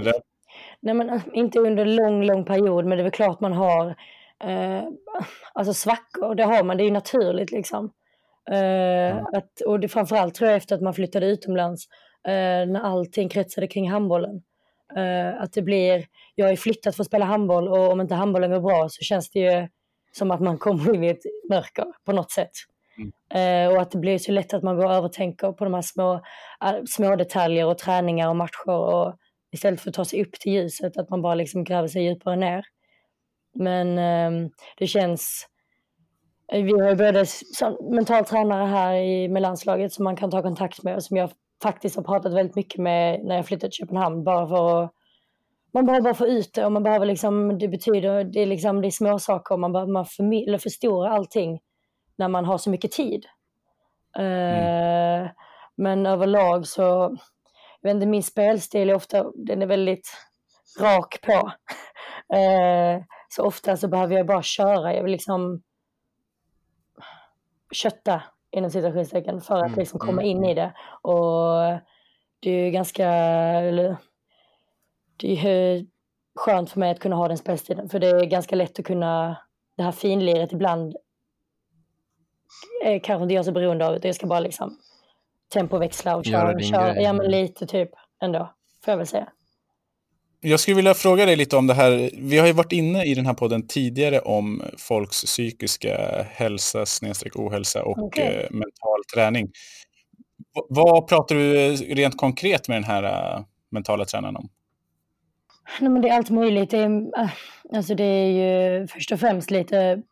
[0.80, 3.88] nej men, inte under lång, lång period, men det är väl klart man har
[4.44, 4.82] eh,
[5.52, 6.34] alltså svackor.
[6.34, 7.92] Det har man, det är ju naturligt liksom.
[8.50, 9.24] Eh, mm.
[9.32, 11.88] att, och det, framförallt tror jag efter att man flyttade utomlands,
[12.26, 14.42] eh, när allting kretsade kring handbollen.
[14.96, 18.50] Eh, att det blir, jag ju flyttat för att spela handboll och om inte handbollen
[18.50, 19.68] går bra så känns det ju
[20.12, 22.52] som att man kommer in i ett mörker på något sätt.
[22.98, 23.68] Mm.
[23.68, 25.82] Eh, och att det blir så lätt att man går och övertänker på de här
[25.82, 26.14] små,
[26.64, 29.14] äh, små detaljer och träningar och matcher och
[29.52, 32.36] istället för att ta sig upp till ljuset, att man bara liksom gräver sig djupare
[32.36, 32.66] ner.
[33.54, 35.46] Men eh, det känns,
[36.52, 37.26] eh, vi har ju både
[37.90, 41.30] mental tränare här i, med landslaget som man kan ta kontakt med och som jag
[41.62, 44.92] faktiskt har pratat väldigt mycket med när jag flyttade till Köpenhamn bara för att
[45.72, 48.80] man behöver bara få ut det och man behöver liksom, det betyder, det är liksom,
[48.80, 51.60] det är små saker man behöver man förmedla, förstora allting
[52.16, 53.26] när man har så mycket tid.
[54.18, 55.22] Mm.
[55.22, 55.30] Uh,
[55.76, 56.82] men överlag så,
[57.80, 60.08] jag vet inte, min spelstil är ofta, den är väldigt
[60.80, 61.32] rak på.
[62.36, 65.62] Uh, så ofta så behöver jag bara köra, jag vill liksom
[67.72, 70.54] kötta inom citationstecken för att mm, liksom komma mm, in i mm.
[70.54, 70.72] det.
[71.02, 71.80] Och
[72.40, 73.08] det är ju ganska,
[75.16, 75.86] det är
[76.36, 79.36] skönt för mig att kunna ha den spelstilen för det är ganska lätt att kunna,
[79.76, 80.96] det här finliret ibland
[82.84, 84.78] är kanske inte jag så beroende av utan jag ska bara liksom
[85.54, 87.90] tempoväxla och köra, köra ja men lite typ
[88.22, 88.54] ändå,
[88.84, 89.32] får jag väl säga.
[90.40, 92.10] Jag skulle vilja fråga dig lite om det här.
[92.18, 97.36] Vi har ju varit inne i den här podden tidigare om folks psykiska hälsa, snedstreck
[97.36, 98.24] ohälsa och okay.
[98.24, 99.50] eh, mental träning.
[100.68, 103.02] Vad pratar du rent konkret med den här
[103.38, 104.48] uh, mentala tränaren om?
[105.80, 106.70] Nej, men det är allt möjligt.
[106.70, 107.10] Det är,
[107.72, 110.02] alltså det är ju först och främst lite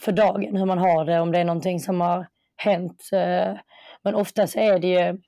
[0.00, 3.08] för dagen hur man har det, om det är någonting som har hänt.
[4.02, 5.18] Men oftast är det ju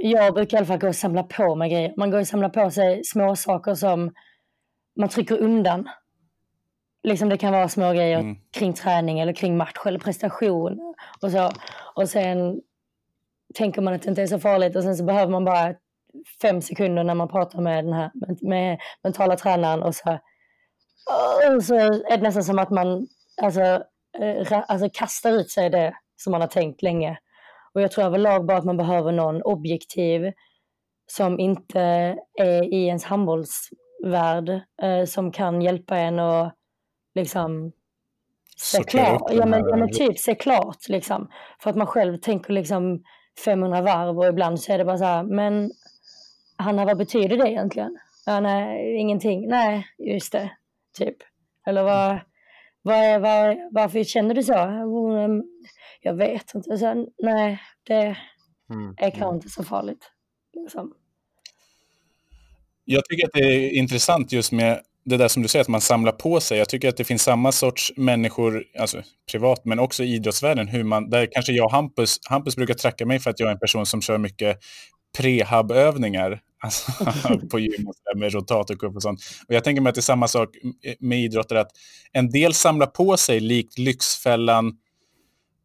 [0.00, 1.94] jag brukar i alla fall gå och samla på mig grejer.
[1.96, 4.12] Man går och samlar på sig små saker som
[4.96, 5.88] man trycker undan.
[7.02, 8.36] Liksom det kan vara små grejer mm.
[8.50, 10.94] kring träning eller kring match eller prestation.
[11.22, 11.50] Och, så.
[11.94, 12.60] och sen
[13.54, 15.74] tänker man att det inte är så farligt och sen så behöver man bara
[16.42, 20.18] fem sekunder när man pratar med den här med mentala tränaren och så,
[21.56, 23.06] och så är det nästan som att man
[23.42, 23.60] alltså,
[24.18, 27.18] eh, alltså kastar ut sig det som man har tänkt länge.
[27.74, 30.32] Och jag tror överlag bara att man behöver någon objektiv
[31.06, 31.80] som inte
[32.38, 34.48] är i ens handbollsvärld
[34.82, 36.54] eh, som kan hjälpa en att
[37.14, 37.72] liksom
[38.56, 39.32] se klart.
[39.32, 41.30] Ja men, ja men typ se klart liksom.
[41.58, 43.02] För att man själv tänker liksom
[43.44, 45.70] 500 varv och ibland så är det bara så här, men
[46.56, 47.98] Hanna vad betyder det egentligen?
[48.26, 49.48] Ja, nej, ingenting.
[49.48, 50.50] Nej, just det.
[50.98, 51.16] Typ.
[51.66, 52.18] Eller vad,
[52.82, 54.52] vad, är, vad, varför känner du så?
[56.04, 56.78] Jag vet inte.
[56.78, 58.16] Så, nej, det
[58.70, 58.94] mm.
[58.96, 59.34] är kanske mm.
[59.34, 60.10] inte så farligt.
[60.62, 60.92] Liksom.
[62.84, 65.80] Jag tycker att det är intressant just med det där som du säger, att man
[65.80, 66.58] samlar på sig.
[66.58, 70.84] Jag tycker att det finns samma sorts människor, alltså privat, men också i idrottsvärlden, hur
[70.84, 73.58] man, där kanske jag och Hampus, Hampus brukar tracka mig för att jag är en
[73.58, 74.58] person som kör mycket
[75.18, 76.92] prehab-övningar alltså,
[77.50, 77.86] på gym
[78.16, 79.20] med rotatorkupp och sånt.
[79.48, 80.48] Och jag tänker mig att det är samma sak
[80.98, 81.70] med idrottare, att
[82.12, 84.78] en del samlar på sig likt Lyxfällan,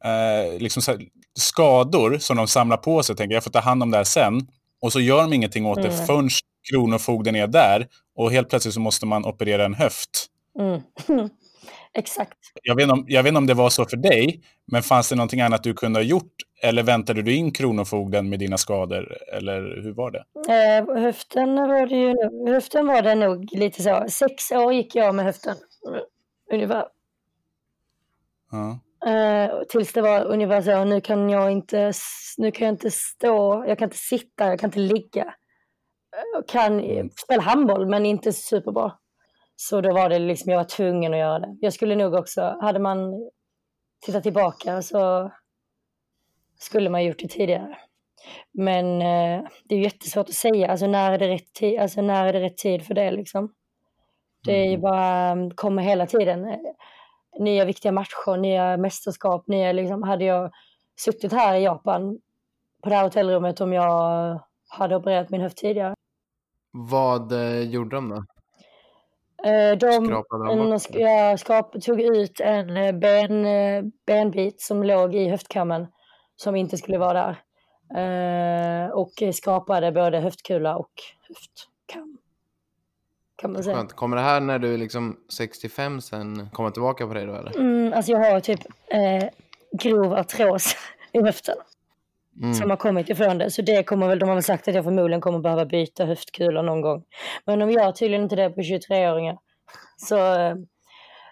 [0.03, 0.99] eh, liksom här,
[1.39, 3.15] skador som de samlar på sig.
[3.15, 4.47] Tänker jag får ta hand om det här sen.
[4.81, 6.05] Och så gör de ingenting åt det mm.
[6.05, 6.29] förrän
[6.71, 7.87] Kronofogden är där.
[8.15, 10.27] Och helt plötsligt så måste man operera en höft.
[10.59, 10.81] Mm.
[11.93, 12.37] Exakt.
[12.63, 15.15] Jag vet, om, jag vet inte om det var så för dig, men fanns det
[15.15, 16.33] någonting annat du kunde ha gjort?
[16.63, 19.17] Eller väntade du in Kronofogden med dina skador?
[19.33, 20.23] Eller hur var det?
[20.53, 22.15] Eh, höften, var det ju,
[22.53, 24.05] höften var det nog lite så.
[24.09, 25.55] Sex år gick jag med höften,
[26.53, 26.85] ungefär.
[28.51, 28.79] Ja.
[29.07, 31.91] Uh, tills det var ungefär så, nu kan jag inte,
[32.37, 35.33] nu kan jag inte stå, jag kan inte sitta, jag kan inte ligga.
[36.33, 37.09] Jag kan mm.
[37.25, 38.91] spela handboll men inte superbra.
[39.55, 41.57] Så då var det liksom, jag var tvungen att göra det.
[41.61, 43.29] Jag skulle nog också, hade man
[44.05, 45.31] tittat tillbaka så
[46.59, 47.77] skulle man gjort det tidigare.
[48.51, 52.25] Men uh, det är jättesvårt att säga, alltså när är det rätt tid, alltså när
[52.25, 53.53] är det rätt tid för det liksom?
[54.45, 54.81] Det är ju mm.
[54.81, 56.45] bara, kommer hela tiden
[57.39, 60.51] nya viktiga matcher, nya mästerskap, nya liksom, hade jag
[60.99, 62.19] suttit här i Japan
[62.83, 64.39] på det här hotellrummet om jag
[64.69, 65.93] hade opererat min höft tidigare.
[66.71, 68.23] Vad eh, gjorde de då?
[69.43, 75.29] Eh, de, de jag skap, tog ut en eh, ben, eh, benbit som låg i
[75.29, 75.87] höftkammen
[76.35, 77.41] som inte skulle vara där.
[77.95, 80.91] Eh, och skapade både höftkula och
[81.27, 81.78] höftkam.
[83.41, 83.75] Kan man säga.
[83.75, 83.93] Skönt.
[83.93, 87.57] Kommer det här när du är liksom 65 sen komma tillbaka på dig då eller?
[87.57, 89.29] Mm, alltså jag har typ eh,
[89.71, 90.75] grov artros
[91.11, 91.55] i höften.
[92.41, 92.53] Mm.
[92.53, 93.51] Som har kommit ifrån det.
[93.51, 96.63] Så det kommer väl, de har väl sagt att jag förmodligen kommer behöva byta höftkulor
[96.63, 97.03] någon gång.
[97.45, 99.37] Men de gör tydligen inte det på 23-åringar.
[99.97, 100.55] Så eh,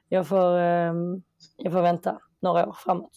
[0.10, 0.94] jag, får, eh,
[1.58, 3.12] jag får vänta några år framåt.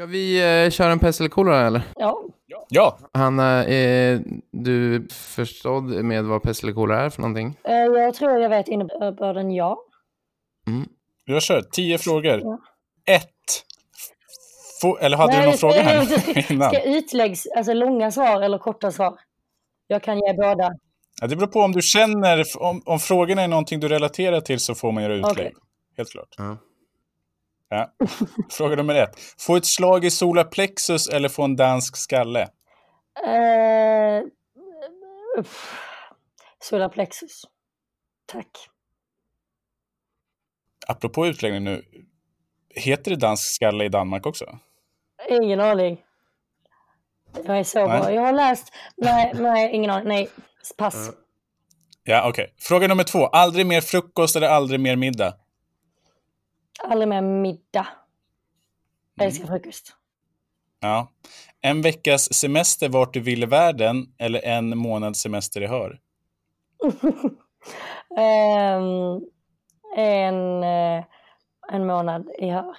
[0.00, 1.82] Ska vi eh, köra en pest eller kolera eller?
[1.96, 2.24] Ja.
[2.68, 2.98] Ja.
[3.12, 7.58] Hanna, är du förstådd med vad pest eller kolera är för någonting?
[7.64, 9.78] Eh, jag tror jag vet innebörden ja.
[10.66, 10.88] Mm.
[11.24, 12.40] Jag kör tio frågor.
[12.40, 12.58] Ja.
[13.06, 13.26] Ett.
[14.80, 16.68] Få, eller hade Nej, du någon fråga här innan?
[16.68, 19.18] Ska utläggs, alltså långa svar eller korta svar?
[19.86, 20.72] Jag kan ge båda.
[21.20, 24.60] Ja, det beror på om du känner, om, om frågorna är någonting du relaterar till
[24.60, 25.32] så får man göra utlägg.
[25.32, 25.52] Okay.
[25.96, 26.36] Helt klart.
[26.38, 26.56] -huh.
[27.70, 27.92] Ja.
[28.50, 29.20] Fråga nummer ett.
[29.38, 32.48] Få ett slag i solarplexus eller få en dansk skalle?
[33.26, 34.22] Uh,
[36.58, 37.42] solarplexus.
[38.26, 38.48] Tack.
[40.88, 41.84] Apropå utläggning nu.
[42.74, 44.58] Heter det dansk skalle i Danmark också?
[45.28, 46.00] Ingen aning.
[47.44, 48.00] Jag är så nej.
[48.00, 48.12] bra.
[48.12, 48.72] Jag har läst...
[48.96, 50.08] Nej, nej, ingen aning.
[50.08, 50.28] Nej,
[50.76, 51.10] pass.
[52.04, 52.44] Ja, okej.
[52.44, 52.54] Okay.
[52.60, 53.26] Fråga nummer två.
[53.26, 55.34] Aldrig mer frukost eller aldrig mer middag?
[56.82, 57.86] Aldrig mer middag.
[59.14, 59.60] Jag älskar mm.
[59.60, 59.96] frukost.
[60.80, 61.12] Ja.
[61.60, 66.00] En veckas semester vart du vill i världen eller en månads semester i Hör?
[68.18, 69.26] um,
[69.96, 71.04] en, uh,
[71.72, 72.76] en månad i Hör.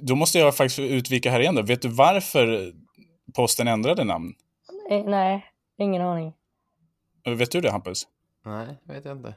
[0.00, 1.62] Då måste jag faktiskt utvika här igen då.
[1.62, 2.72] Vet du varför
[3.34, 4.34] posten ändrade namn?
[4.90, 5.46] Eh, nej,
[5.78, 6.32] ingen aning.
[7.24, 8.08] Vet du det Hampus?
[8.44, 9.34] Nej, vet jag inte.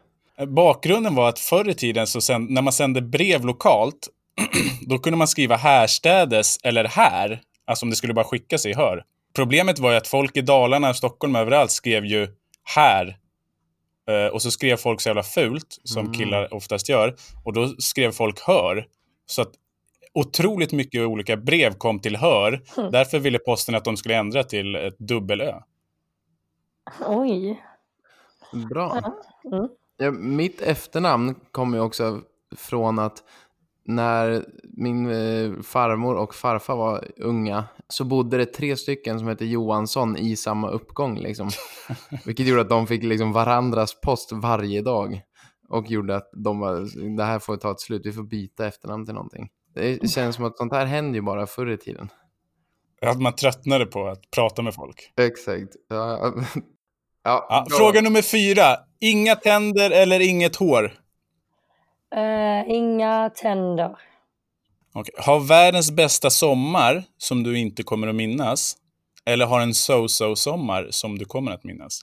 [0.47, 4.07] Bakgrunden var att förr i tiden, så sen, när man sände brev lokalt,
[4.87, 9.03] då kunde man skriva härstädes eller här, alltså om det skulle bara skickas i hör.
[9.35, 12.27] Problemet var ju att folk i Dalarna, Stockholm, överallt skrev ju
[12.75, 13.17] här.
[14.09, 16.13] Uh, och så skrev folk så jävla fult, som mm.
[16.13, 17.15] killar oftast gör.
[17.43, 18.87] Och då skrev folk hör.
[19.25, 19.51] Så att
[20.13, 22.61] otroligt mycket olika brev kom till hör.
[22.77, 22.91] Mm.
[22.91, 25.53] Därför ville posten att de skulle ändra till ett dubbel-ö.
[27.07, 27.63] Oj.
[28.69, 29.13] Bra.
[29.45, 29.69] Mm.
[30.01, 32.21] Ja, mitt efternamn kommer ju också
[32.55, 33.23] från att
[33.85, 39.45] när min eh, farmor och farfar var unga så bodde det tre stycken som hette
[39.45, 41.17] Johansson i samma uppgång.
[41.17, 41.49] Liksom.
[42.25, 45.21] Vilket gjorde att de fick liksom varandras post varje dag.
[45.69, 46.87] Och gjorde att de var,
[47.17, 49.49] det här får ta ett slut, vi får byta efternamn till någonting.
[49.73, 52.09] Det känns som att sånt här hände ju bara förr i tiden.
[53.01, 55.13] Att man tröttnade på att prata med folk.
[55.17, 55.75] Exakt.
[55.89, 56.33] Ja,
[57.23, 58.77] Ja, ja, fråga nummer fyra.
[58.99, 60.83] Inga tänder eller inget hår?
[62.15, 63.95] Uh, inga tänder.
[64.93, 65.13] Okay.
[65.17, 68.77] Har världens bästa sommar som du inte kommer att minnas?
[69.25, 72.01] Eller har en so-so-sommar som du kommer att minnas?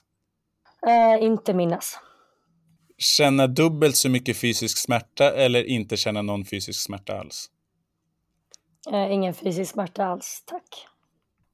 [0.87, 1.99] Uh, inte minnas.
[2.97, 7.49] Känna dubbelt så mycket fysisk smärta eller inte känna någon fysisk smärta alls?
[8.91, 10.87] Uh, ingen fysisk smärta alls, tack.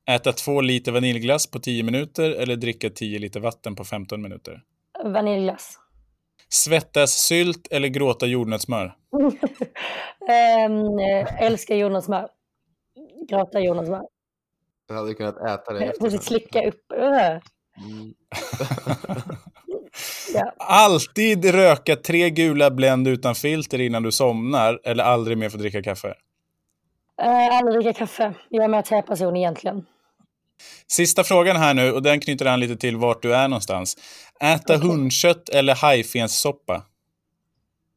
[0.08, 4.62] Äta två liter vaniljglass på 10 minuter eller dricka 10 liter vatten på 15 minuter?
[5.04, 5.80] Vaniljglass.
[6.50, 8.86] Svettas sylt eller gråta jordnötssmör?
[10.30, 11.00] ähm,
[11.39, 12.28] älskar jordnötssmör.
[13.30, 14.04] Gråta jordnötssmör.
[14.88, 15.94] Jag hade kunnat äta det.
[16.00, 16.91] Precis, slicka upp.
[16.91, 17.34] Mm.
[20.34, 20.54] ja.
[20.58, 25.84] Alltid röka tre gula Blend utan filter innan du somnar eller aldrig mer få dricka
[25.84, 26.13] kaffe?
[27.22, 28.34] Äh, aldrig dricka kaffe.
[28.50, 29.86] Jag är mer te-person egentligen.
[30.88, 33.98] Sista frågan här nu, och den knyter an lite till vart du är någonstans.
[34.41, 34.88] Äta okay.
[34.88, 36.84] hundkött eller hajfenssoppa?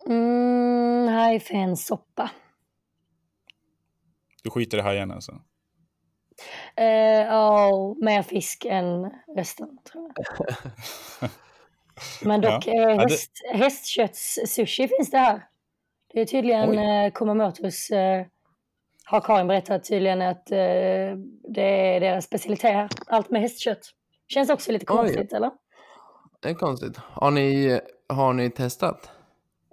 [0.07, 2.31] Mm, hajfenssoppa.
[4.42, 5.33] Du skiter i hajen alltså?
[6.77, 11.31] Eh, ja, uh, oh, mer fisk än resten, tror jag.
[12.23, 12.90] Men dock, ja.
[12.90, 15.42] eh, häst, hästköttssushi finns det här.
[16.12, 18.27] Det är tydligen eh, Kumamotos eh,
[19.11, 20.57] har Karin berättat tydligen att eh,
[21.55, 22.94] det är deras specialitet.
[23.07, 23.90] Allt med hästkött.
[24.29, 25.37] Känns också lite konstigt, Oj.
[25.37, 25.51] eller?
[26.40, 26.97] Det är konstigt.
[26.97, 29.11] Har ni, har ni testat?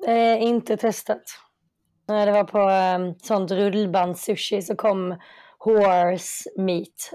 [0.08, 1.21] Eh, inte testat.
[2.08, 5.15] Nej, det var på eh, sånt rullbandssushi så kom
[5.58, 7.13] horse meat,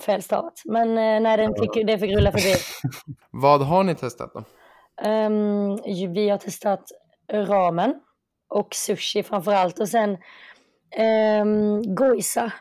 [0.00, 0.62] felstavat.
[0.64, 2.54] Men eh, nej, den fick, det fick rulla förbi.
[3.30, 4.44] Vad har ni testat då?
[5.10, 5.76] Um,
[6.14, 6.84] vi har testat
[7.32, 7.94] ramen
[8.48, 9.80] och sushi framför allt.
[9.80, 10.18] Och sen
[10.98, 12.52] um, goisa,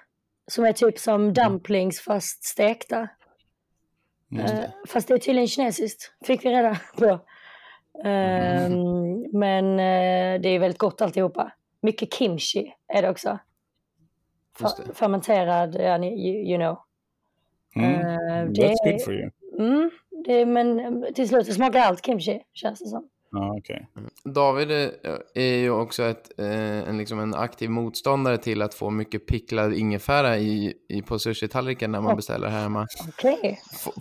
[0.47, 1.33] som är typ som mm.
[1.33, 3.07] dumplings fast stekta.
[4.33, 7.19] Uh, fast det är tydligen kinesiskt, fick vi reda på.
[7.93, 9.25] Um, mm.
[9.33, 11.51] Men uh, det är väldigt gott alltihopa.
[11.81, 13.39] Mycket kimchi är det också.
[14.93, 16.77] fermenterad, you, you know.
[17.75, 17.95] Mm.
[17.95, 19.29] Uh, det, That's good for you.
[19.59, 19.91] Mm,
[20.25, 23.09] det, men till slut smakar allt kimchi, känns det som.
[23.31, 23.79] Ja, okay.
[23.97, 24.09] Mm.
[24.23, 24.71] David
[25.33, 29.73] är, ju också ett, eh, en, liksom en aktiv motståndare till att få mycket picklad
[29.73, 32.87] ingefära i, i, på sushi-tallriken när man beställer här hemma.
[33.07, 33.55] Okay.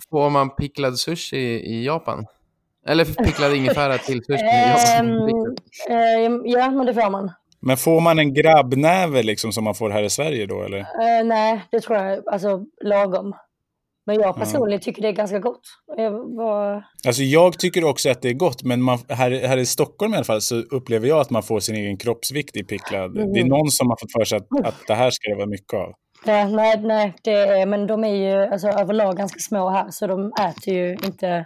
[0.09, 2.25] Får man picklad sushi i Japan?
[2.87, 5.11] Eller picklad ingefära till sushi i Japan?
[6.25, 7.31] Um, ja, men det får man.
[7.59, 10.79] Men får man en grabbnäve liksom som man får här i Sverige då eller?
[10.79, 13.35] Uh, nej, det tror jag, alltså lagom.
[14.05, 14.83] Men jag personligen ja.
[14.83, 15.61] tycker det är ganska gott.
[15.97, 16.83] Jag var...
[17.07, 20.15] Alltså jag tycker också att det är gott, men man, här, här i Stockholm i
[20.15, 23.17] alla fall så upplever jag att man får sin egen kroppsvikt i picklad.
[23.17, 23.33] Mm.
[23.33, 25.47] Det är någon som har fått för sig att, att det här ska det vara
[25.47, 25.93] mycket av.
[26.25, 30.07] Ja, nej, nej det är, men de är ju alltså, överlag ganska små här, så
[30.07, 31.45] de äter ju inte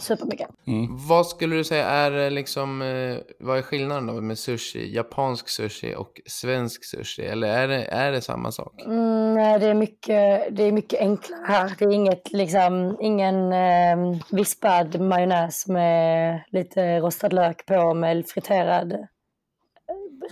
[0.00, 0.48] supermycket.
[0.66, 0.96] Mm.
[1.08, 5.94] Vad skulle du säga är liksom, eh, vad är skillnaden då med sushi, japansk sushi
[5.94, 7.22] och svensk sushi?
[7.22, 8.82] Eller är det, är det samma sak?
[8.82, 11.72] Mm, nej, det är, mycket, det är mycket enklare här.
[11.78, 18.92] Det är inget, liksom, ingen eh, vispad majonnäs med lite rostad lök på med friterad
[18.92, 18.98] eh,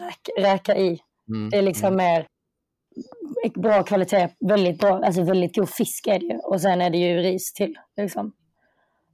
[0.04, 1.00] räk, räka i.
[1.28, 1.50] Mm.
[1.50, 1.96] Det är liksom mm.
[1.96, 2.26] mer
[3.54, 6.38] bra kvalitet, väldigt bra, alltså väldigt god fisk är det ju.
[6.38, 7.74] Och sen är det ju ris till.
[7.96, 8.32] Liksom.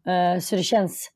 [0.06, 1.10] Eh, så det känns,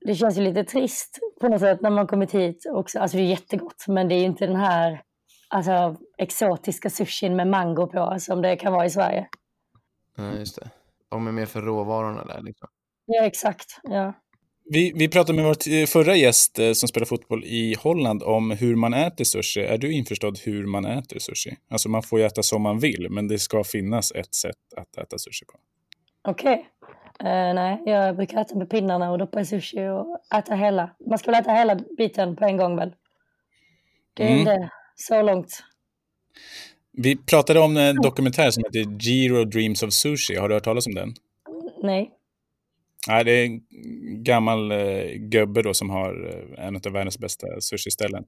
[0.00, 2.98] det känns ju lite trist på något sätt när man kommit hit också.
[2.98, 5.02] Alltså det är jättegott, men det är ju inte den här
[5.48, 9.28] alltså, exotiska sushin med mango på som det kan vara i Sverige.
[10.16, 10.70] Ja, just det.
[11.08, 12.68] De är mer för råvarorna där liksom.
[13.06, 13.80] Ja, exakt.
[13.82, 14.12] Ja.
[14.70, 18.76] Vi, vi pratade med vår förra gäst eh, som spelar fotboll i Holland om hur
[18.76, 19.60] man äter sushi.
[19.60, 21.56] Är du införstådd hur man äter sushi?
[21.70, 24.98] Alltså man får ju äta som man vill, men det ska finnas ett sätt att
[24.98, 25.58] äta sushi på.
[26.28, 26.52] Okej.
[26.52, 26.64] Okay.
[27.24, 30.90] Uh, nej, jag brukar äta med pinnarna och doppa i sushi och äta hela.
[31.08, 32.92] Man ska väl äta hela biten på en gång väl?
[34.14, 34.38] Det är mm.
[34.38, 35.64] inte så långt.
[36.92, 40.36] Vi pratade om en dokumentär som heter Giro Dreams of Sushi.
[40.36, 41.14] Har du hört talas om den?
[41.82, 42.10] Nej.
[43.08, 43.60] Nej, det är en
[44.22, 48.24] gammal uh, gubbe då som har uh, en av världens bästa sushi-ställen.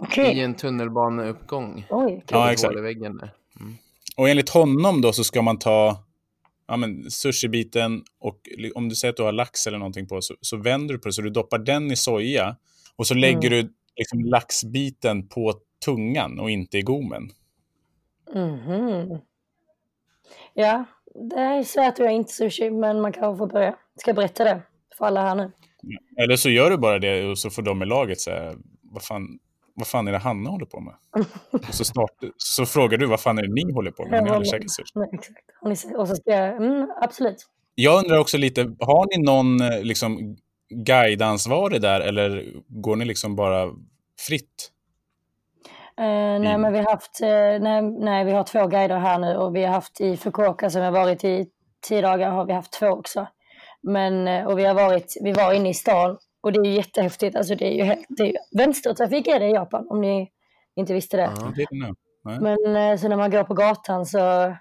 [0.00, 0.32] Okay.
[0.32, 1.86] I en tunnelbaneuppgång.
[1.90, 2.74] Oj, ja, exakt.
[2.74, 3.76] Mm.
[4.16, 6.04] Och enligt honom då så ska man ta
[6.68, 8.40] ja, men sushibiten och
[8.74, 11.08] om du säger att du har lax eller någonting på så, så vänder du på
[11.08, 12.56] det så du doppar den i soja
[12.96, 13.66] och så lägger mm.
[13.66, 15.54] du liksom laxbiten på
[15.84, 17.30] tungan och inte i gommen.
[18.34, 19.18] Mm.
[20.54, 20.84] Ja,
[21.30, 23.76] det är svårt att göra inte sushi, men man kan få börja.
[23.96, 24.62] Ska jag berätta det
[24.98, 25.52] för alla här nu?
[26.16, 29.38] Eller så gör du bara det och så får de i laget säga, vad fan,
[29.78, 30.94] vad fan är det Hanna håller på med?
[31.68, 34.44] och så, snart, så frågar du vad fan är det ni håller på med ni
[34.44, 35.96] käkar sushi?
[35.96, 37.46] Och så ska jag, mm, absolut.
[37.74, 40.36] Jag undrar också lite, har ni någon eh, liksom,
[40.70, 43.70] guideansvarig där eller går ni liksom bara
[44.26, 44.70] fritt?
[46.00, 49.36] Uh, nej, men vi har haft, uh, nej, nej, vi har två guider här nu
[49.36, 51.46] och vi har haft i Fukuoka som har varit i
[51.88, 53.26] tio dagar har vi haft två också.
[53.82, 57.36] Men, och vi har varit, vi var inne i stan och det är jättehäftigt.
[57.36, 60.30] Alltså det är ju helt, det är, vänstertrafik är det i Japan, om ni
[60.76, 61.22] inte visste det.
[61.22, 64.54] Ja, det är det Men eh, så när man går på gatan så,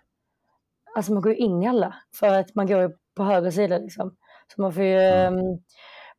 [0.95, 4.15] alltså man går ju in i alla, för att man går på höger sida liksom.
[4.55, 5.33] Så man får ju, mm.
[5.33, 5.59] um,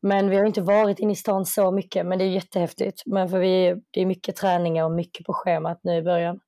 [0.01, 3.03] men vi har inte varit inne i stan så mycket, men det är jättehäftigt.
[3.05, 6.39] Men för vi, det är mycket träningar och mycket på schemat nu i början.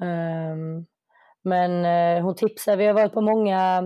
[0.00, 0.86] Um,
[1.44, 3.82] men uh, hon tipsar, vi har varit på många,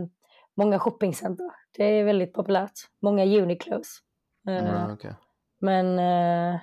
[0.56, 1.50] många shoppingcenter.
[1.76, 2.72] Det är väldigt populärt.
[3.02, 4.02] Många Uniqlos.
[4.46, 5.12] Mm, okay.
[5.60, 6.60] Men eh,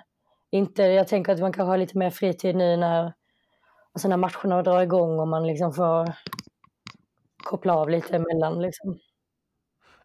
[0.52, 3.14] inte, jag tänker att man kanske har lite mer fritid nu när,
[3.94, 6.14] alltså när matcherna drar igång och man liksom får
[7.44, 8.62] koppla av lite emellan.
[8.62, 9.00] Liksom.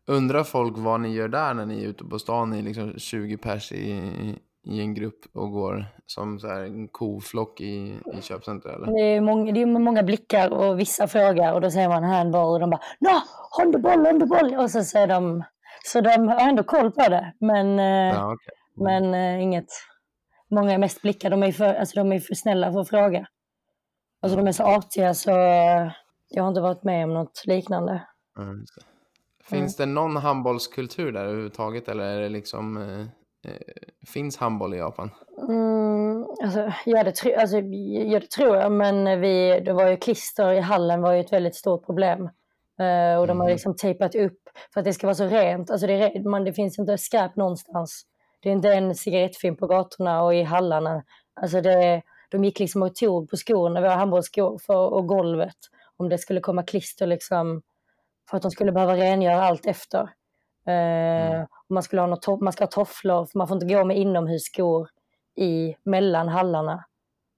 [0.07, 3.37] Undrar folk vad ni gör där när ni är ute på stan i liksom 20
[3.37, 4.13] pers i,
[4.67, 8.71] i en grupp och går som så här en koflock i, i köpcenter?
[8.71, 8.87] Eller?
[8.87, 12.53] Det, är många, det är många blickar och vissa frågar och då säger man handboll
[12.53, 13.23] och de bara Nå,
[13.59, 15.45] handboll, handboll och så säger de
[15.85, 18.55] så de har ändå koll på det, men, eh, ja, okay.
[18.81, 19.11] mm.
[19.11, 19.67] men uh, inget.
[20.51, 23.27] Många är mest blickar, de är, för, alltså, de är för snälla för att fråga.
[24.23, 25.93] Alltså de är så artiga så uh,
[26.29, 28.03] jag har inte varit med om något liknande.
[28.39, 28.65] Mm.
[29.45, 29.89] Finns mm.
[29.89, 33.07] det någon handbollskultur där överhuvudtaget eller är det liksom uh,
[34.07, 35.11] finns handboll i Japan?
[35.49, 40.53] Mm, alltså, ja, det alltså, ja, det tror jag, men vi, det var ju klister
[40.53, 42.29] i hallen var ju ett väldigt stort problem.
[42.81, 43.53] Uh, och de har mm.
[43.53, 44.39] liksom tejpat upp
[44.75, 45.71] för att det ska vara så rent.
[45.71, 48.03] Alltså det, man, det finns inte skräp någonstans.
[48.41, 51.05] Det är inte en cigarettfilm på gatorna och i hallarna.
[51.41, 55.57] Alltså det, de gick liksom och tog på skorna, våra handbollsskor för, och golvet.
[55.97, 57.63] Om det skulle komma klister liksom,
[58.31, 60.03] för att de skulle behöva rengöra allt efter.
[60.69, 61.47] Uh, mm.
[61.69, 64.89] man, skulle ha något, man ska ha tofflor, för man får inte gå med inomhusskor
[65.37, 66.85] i mellan hallarna.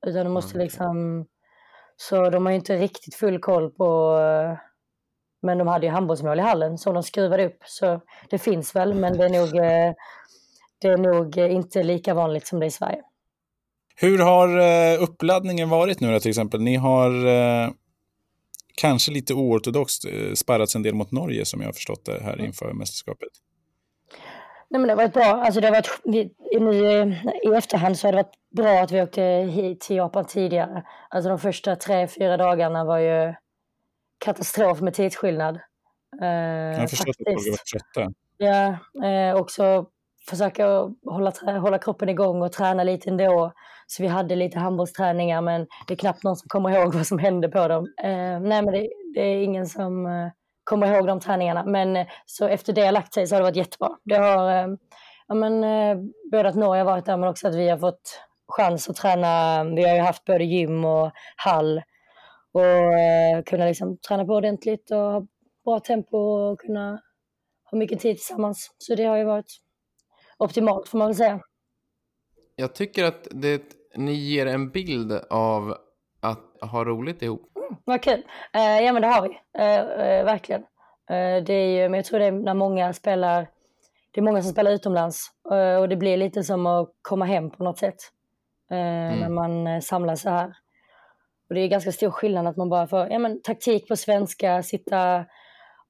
[0.07, 0.64] Utan du måste mm.
[0.64, 1.26] liksom
[1.97, 4.18] Så de har ju inte riktigt full koll på
[5.43, 7.62] men de hade ju handbollsmål i hallen som de skruvade upp.
[7.64, 9.95] Så det finns väl, men det är nog, eh,
[10.80, 13.03] det är nog inte lika vanligt som det är i Sverige.
[13.97, 16.61] Hur har eh, uppladdningen varit nu då till exempel?
[16.61, 17.70] Ni har eh,
[18.74, 22.47] kanske lite oortodoxt sparrats en del mot Norge som jag har förstått det här mm.
[22.47, 23.28] inför mästerskapet.
[24.70, 25.24] Nej, men det har varit bra.
[25.24, 29.22] Alltså det har varit, nu, I efterhand så har det varit bra att vi åkte
[29.53, 30.82] hit till Japan tidigare.
[31.09, 33.34] Alltså de första tre, fyra dagarna var ju
[34.24, 35.60] katastrof med tidsskillnad.
[36.22, 36.28] Eh,
[36.80, 38.12] jag förstår att folk har varit trötta.
[38.36, 39.86] Ja, eh, också
[40.28, 40.66] försöka
[41.04, 43.52] hålla, hålla kroppen igång och träna lite ändå.
[43.86, 47.18] Så vi hade lite handbollsträningar men det är knappt någon som kommer ihåg vad som
[47.18, 47.94] hände på dem.
[48.02, 50.28] Eh, nej men det, det, är ingen som eh,
[50.64, 51.64] kommer ihåg de träningarna.
[51.64, 53.90] Men eh, så efter det har lagt sig så har det varit jättebra.
[54.04, 54.66] Det har, eh,
[55.28, 55.96] ja men eh,
[56.32, 59.64] både att Norge har varit där men också att vi har fått chans att träna.
[59.64, 61.82] Vi har ju haft både gym och hall
[62.53, 65.26] och eh, kunna liksom träna på ordentligt och ha
[65.64, 67.03] bra tempo och kunna
[67.70, 68.74] ha mycket tid tillsammans.
[68.78, 69.61] Så det har ju varit
[70.38, 71.40] optimalt får man väl säga.
[72.57, 73.62] Jag tycker att det,
[73.96, 75.76] ni ger en bild av
[76.20, 77.53] att ha roligt ihop.
[77.57, 78.22] Mm, vad kul.
[78.53, 80.61] Eh, ja men det har vi, eh, eh verkligen.
[81.11, 83.51] Eh, det är ju, men jag tror det är när många spelar,
[84.11, 85.30] det är många som spelar utomlands
[85.80, 87.96] och det blir lite som att komma hem på något sätt.
[88.70, 89.18] Mm.
[89.18, 90.55] När man samlas så här.
[91.51, 94.62] Och det är ganska stor skillnad att man bara får ja, men, taktik på svenska,
[94.62, 95.24] sitta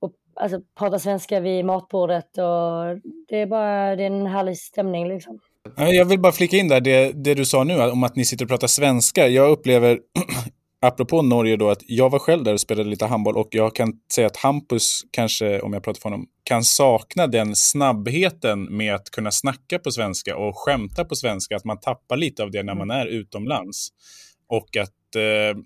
[0.00, 2.38] och alltså, prata svenska vid matbordet.
[2.38, 5.38] Och det är bara det är en härlig stämning liksom.
[5.76, 8.44] Jag vill bara flika in där det, det du sa nu om att ni sitter
[8.44, 9.28] och pratar svenska.
[9.28, 9.98] Jag upplever,
[10.82, 13.92] apropå Norge då, att jag var själv där och spelade lite handboll och jag kan
[14.12, 19.10] säga att Hampus, kanske om jag pratar för honom, kan sakna den snabbheten med att
[19.10, 21.56] kunna snacka på svenska och skämta på svenska.
[21.56, 23.88] Att man tappar lite av det när man är utomlands.
[24.50, 25.58] Och att eh,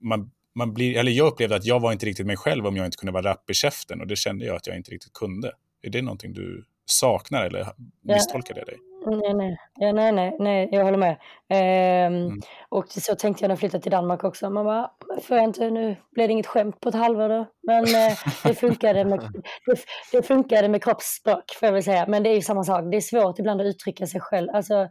[0.00, 2.86] man, man blir, eller jag upplevde att jag var inte riktigt mig själv om jag
[2.86, 5.52] inte kunde vara rapp i käften och det kände jag att jag inte riktigt kunde.
[5.82, 7.66] Är det någonting du saknar eller
[8.02, 8.76] misstolkar det dig?
[9.06, 11.16] Nej, nej, ja, nej, nej, nej, jag håller med.
[11.48, 12.40] Ehm, mm.
[12.68, 14.50] Och så tänkte jag när jag flyttade till Danmark också.
[14.50, 14.90] Man bara,
[15.28, 17.46] jag inte, nu blev det inget skämt på ett halvår då.
[17.62, 19.20] Men eh, det, funkade med,
[19.66, 19.76] det,
[20.12, 22.06] det, funkade med kroppsspråk får jag väl säga.
[22.08, 22.84] Men det är ju samma sak.
[22.90, 24.48] Det är svårt ibland att uttrycka sig själv.
[24.50, 24.88] Alltså,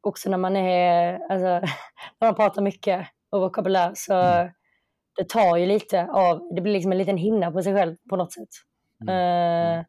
[0.00, 1.46] också när man är, alltså,
[2.20, 4.50] när man pratar mycket och vokabulär så mm.
[5.16, 8.16] det tar ju lite av, det blir liksom en liten hinna på sig själv på
[8.16, 8.48] något sätt.
[9.02, 9.78] Mm.
[9.78, 9.84] Uh,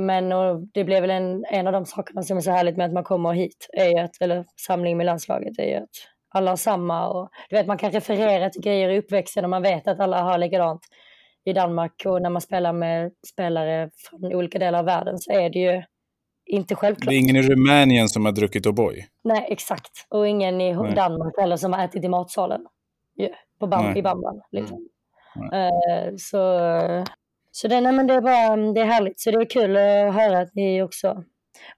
[0.00, 0.30] men
[0.74, 3.04] det blev väl en, en av de sakerna som är så härligt med att man
[3.04, 5.90] kommer hit, är att, eller samling med landslaget, är ju att
[6.30, 9.62] alla har samma och du vet man kan referera till grejer i uppväxten och man
[9.62, 10.80] vet att alla har likadant
[11.44, 15.50] i Danmark och när man spelar med spelare från olika delar av världen så är
[15.50, 15.82] det ju
[16.50, 17.08] inte självklart.
[17.08, 19.04] Det är ingen i Rumänien som har druckit O'boy?
[19.24, 20.06] Nej, exakt.
[20.08, 20.94] Och ingen i Nej.
[20.94, 22.66] Danmark heller som har ätit i matsalen.
[23.60, 24.40] På bam, I Bamban.
[24.52, 24.88] Liksom.
[25.36, 26.40] Uh, så
[27.52, 29.20] så det, nej, men det, är bara, det är härligt.
[29.20, 31.24] Så det är kul att höra att ni också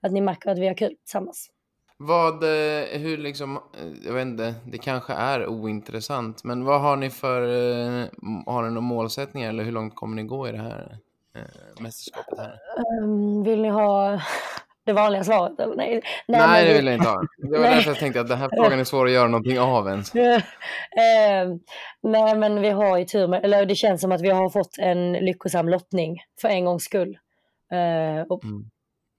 [0.01, 1.51] att ni märker att vi har kul tillsammans.
[1.97, 6.97] Vad, eh, hur liksom, eh, jag vet inte, det kanske är ointressant, men vad har
[6.97, 7.41] ni för,
[8.51, 10.99] har ni några målsättningar eller hur långt kommer ni gå i det här
[11.37, 12.59] eh, mästerskapet här?
[13.03, 14.21] Um, vill ni ha
[14.87, 15.61] det vanliga svaret?
[15.61, 15.77] Eller?
[15.77, 17.23] Nej, nej, nej det vill jag inte ha.
[17.39, 19.89] Det var därför jag tänkte att den här frågan är svår att göra någonting av
[19.89, 20.15] ens.
[20.17, 20.23] uh,
[22.03, 24.79] nej, men vi har ju tur med, eller det känns som att vi har fått
[24.79, 27.19] en lyckosam lottning för en gångs skull.
[27.73, 28.65] Uh, och mm.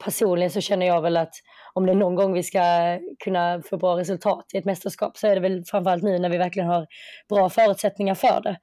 [0.03, 1.33] Personligen så känner jag väl att
[1.73, 2.61] om det är någon gång vi ska
[3.23, 6.37] kunna få bra resultat i ett mästerskap så är det väl framförallt nu när vi
[6.37, 6.87] verkligen har
[7.29, 8.57] bra förutsättningar för det.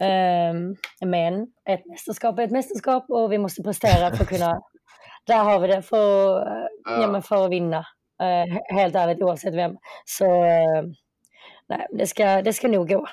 [0.00, 4.62] Um, men ett mästerskap är ett mästerskap och vi måste prestera för att kunna...
[5.26, 6.46] där har vi det, för,
[6.84, 7.06] ja.
[7.06, 7.78] Men för att vinna.
[8.22, 9.76] Uh, helt ärligt, oavsett vem.
[10.04, 10.82] Så uh,
[11.68, 13.06] nej, det ska, det ska nog gå.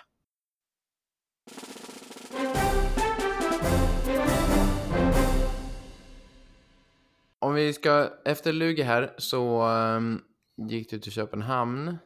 [7.39, 10.21] Om vi ska, efter Lugi här så um,
[10.57, 11.97] gick du till Köpenhamn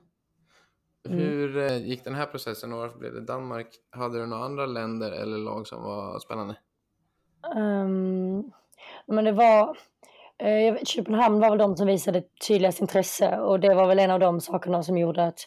[1.10, 1.20] Mm.
[1.20, 3.68] Hur eh, gick den här processen och varför blev det Danmark?
[3.90, 6.56] Hade du några andra länder eller lag som var spännande?
[7.56, 8.52] Um,
[9.06, 9.78] men det var...
[10.38, 14.20] Eh, Köpenhamn var väl de som visade tydligast intresse och det var väl en av
[14.20, 15.40] de sakerna som gjorde att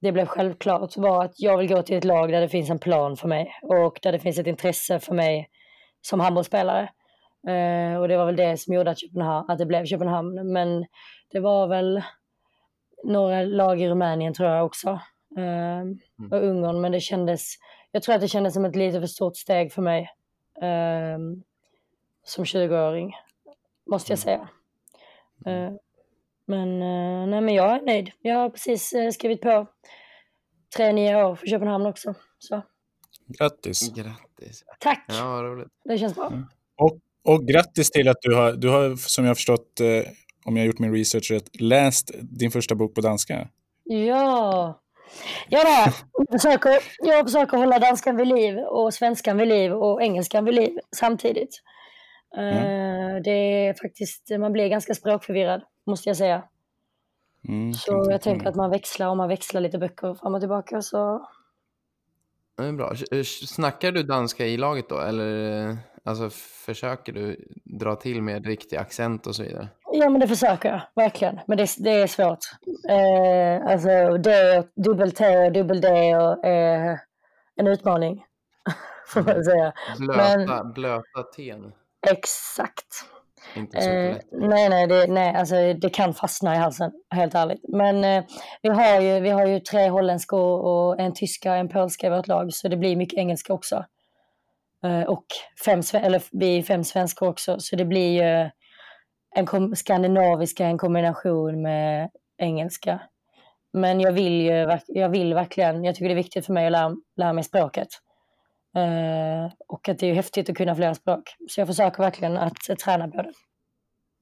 [0.00, 2.78] det blev självklart var att jag vill gå till ett lag där det finns en
[2.78, 5.48] plan för mig och där det finns ett intresse för mig
[6.00, 6.82] som handbollsspelare.
[7.48, 10.52] Uh, och det var väl det som gjorde att, Köpenhamn, att det blev Köpenhamn.
[10.52, 10.86] Men
[11.32, 12.02] det var väl
[13.04, 15.00] några lag i Rumänien tror jag också.
[15.36, 15.98] Eh, mm.
[16.30, 17.54] och Ungern, men det kändes,
[17.92, 20.10] jag tror att det kändes som ett lite för stort steg för mig
[20.62, 21.18] eh,
[22.24, 23.12] som 20-åring,
[23.90, 24.38] måste jag mm.
[24.38, 24.48] säga.
[25.46, 25.72] Eh,
[26.46, 28.10] men, eh, nej, men jag är nöjd.
[28.20, 29.66] Jag har precis eh, skrivit på
[30.76, 32.14] tre nya år för Köpenhamn också.
[32.38, 32.62] Så.
[33.26, 33.92] Grattis.
[33.94, 34.64] Grattis.
[34.80, 35.04] Tack.
[35.08, 35.68] Ja, roligt.
[35.84, 36.26] Det känns bra.
[36.26, 36.44] Mm.
[36.76, 39.80] Och, och grattis till att du har, du har som jag har förstått,
[40.44, 43.48] om jag har gjort min research rätt, läst din första bok på danska.
[43.84, 44.80] Ja,
[45.48, 50.02] ja det jag, försöker, jag försöker hålla danskan vid liv och svenskan vid liv och
[50.02, 51.62] engelskan vid liv samtidigt.
[52.36, 53.22] Mm.
[53.22, 56.42] Det är faktiskt, man blir ganska språkförvirrad måste jag säga.
[57.48, 60.82] Mm, så jag tänker att man växlar och man växlar lite böcker fram och tillbaka
[60.82, 61.28] så.
[62.56, 62.94] Det är bra.
[63.24, 66.30] Snackar du danska i laget då eller alltså,
[66.66, 69.68] försöker du dra till med riktig accent och så vidare?
[69.94, 71.40] Ja men det försöker jag verkligen.
[71.46, 72.38] Men det, det är svårt.
[72.88, 76.98] Eh, alltså D, dubbel T och dubbel D är eh,
[77.56, 78.24] en utmaning.
[79.06, 79.72] Får man säga.
[79.98, 81.72] Blöta, men, blöta T'n.
[82.10, 83.04] Exakt.
[83.54, 87.64] Inte eh, nej, nej, det, nej alltså, det kan fastna i halsen, helt ärligt.
[87.68, 88.24] Men eh,
[88.62, 92.10] vi, har ju, vi har ju tre holländskor och en tyska och en polska i
[92.10, 93.84] vårt lag, så det blir mycket engelska också.
[94.84, 95.24] Eh, och
[95.64, 98.50] fem, eller, vi är fem svenskar också, så det blir ju
[99.34, 103.00] en kom, skandinaviska en kombination med engelska.
[103.72, 106.72] Men jag vill ju jag vill verkligen, jag tycker det är viktigt för mig att
[106.72, 107.88] lära, lära mig språket.
[108.76, 111.36] Uh, och att det är häftigt att kunna flera språk.
[111.48, 113.32] Så jag försöker verkligen att träna på det.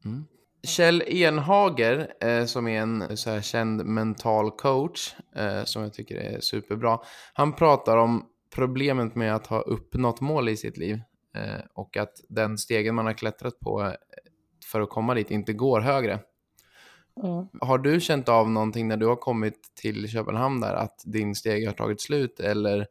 [0.05, 0.27] Mm.
[0.63, 6.17] Kjell Enhager, eh, som är en så här, känd mental coach, eh, som jag tycker
[6.17, 6.99] är superbra.
[7.33, 11.01] Han pratar om problemet med att ha uppnått mål i sitt liv
[11.35, 13.93] eh, och att den stegen man har klättrat på
[14.71, 16.19] för att komma dit inte går högre.
[17.23, 17.47] Mm.
[17.61, 21.67] Har du känt av någonting när du har kommit till Köpenhamn där, att din steg
[21.67, 22.87] har tagit slut eller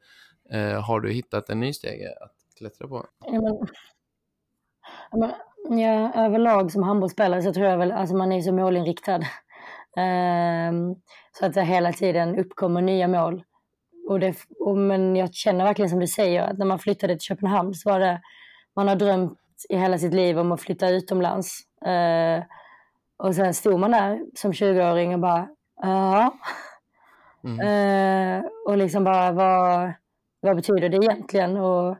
[0.51, 3.05] Eh, har du hittat en ny stege att klättra på?
[3.31, 3.67] Men,
[5.69, 9.21] men, ja, överlag som handbollsspelare så tror jag väl, alltså man är så målinriktad.
[9.97, 10.95] Um,
[11.31, 13.43] så att det hela tiden uppkommer nya mål.
[14.09, 17.21] Och det, och, men jag känner verkligen som du säger, att när man flyttade till
[17.21, 18.21] Köpenhamn så var det,
[18.75, 19.37] man har drömt
[19.69, 21.59] i hela sitt liv om att flytta utomlands.
[21.87, 22.43] Uh,
[23.17, 25.47] och sen stod man där som 20-åring och bara,
[25.81, 26.33] ja.
[27.43, 27.59] Mm.
[27.59, 29.91] Uh, och liksom bara, vad,
[30.39, 31.57] vad betyder det egentligen?
[31.57, 31.97] Och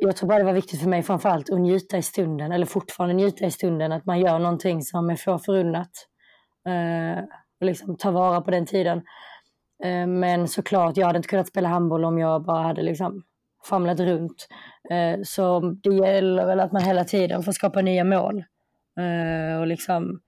[0.00, 3.14] jag tror bara det var viktigt för mig framförallt att njuta i stunden, eller fortfarande
[3.14, 5.90] njuta i stunden, att man gör någonting som är få förunnat.
[6.66, 7.24] Eh,
[7.60, 8.98] och liksom ta vara på den tiden.
[9.84, 13.22] Eh, men såklart, jag hade inte kunnat spela handboll om jag bara hade liksom
[13.64, 14.48] famlat runt.
[14.90, 18.44] Eh, så det gäller väl att man hela tiden får skapa nya mål.
[18.98, 20.20] Eh, och liksom,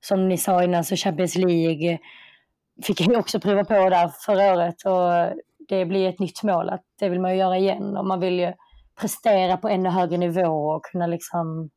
[0.00, 1.98] som ni sa innan, så Champions League
[2.82, 4.82] fick jag också prova på där förra året.
[4.84, 6.70] Och det blir ett nytt mål.
[6.70, 8.52] Att det vill man ju göra igen och man vill ju
[9.00, 11.70] prestera på ännu högre nivå och kunna liksom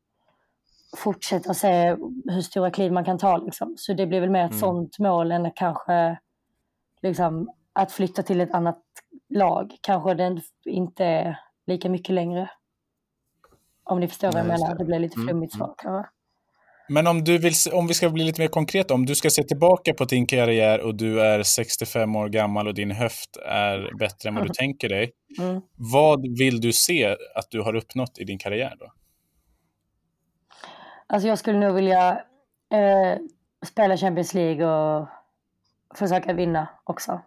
[0.96, 3.36] fortsätta se hur stora kliv man kan ta.
[3.36, 3.74] Liksom.
[3.78, 4.60] Så det blir väl mer ett mm.
[4.60, 6.18] sånt mål än kanske
[7.02, 8.82] liksom, att flytta till ett annat
[9.34, 9.76] lag.
[9.80, 12.50] Kanske det inte är lika mycket längre.
[13.84, 14.78] Om ni förstår vad jag menar.
[14.78, 15.66] Det blir lite mm, flummigt mm.
[15.82, 16.08] svar
[16.88, 19.42] men om, du vill, om vi ska bli lite mer konkreta, om du ska se
[19.42, 24.28] tillbaka på din karriär och du är 65 år gammal och din höft är bättre
[24.28, 24.54] än vad du mm.
[24.54, 25.12] tänker dig.
[25.38, 25.60] Mm.
[25.76, 28.92] Vad vill du se att du har uppnått i din karriär då?
[31.06, 32.10] Alltså jag skulle nog vilja
[32.72, 33.18] eh,
[33.66, 35.08] spela Champions League och
[35.94, 37.20] försöka vinna också.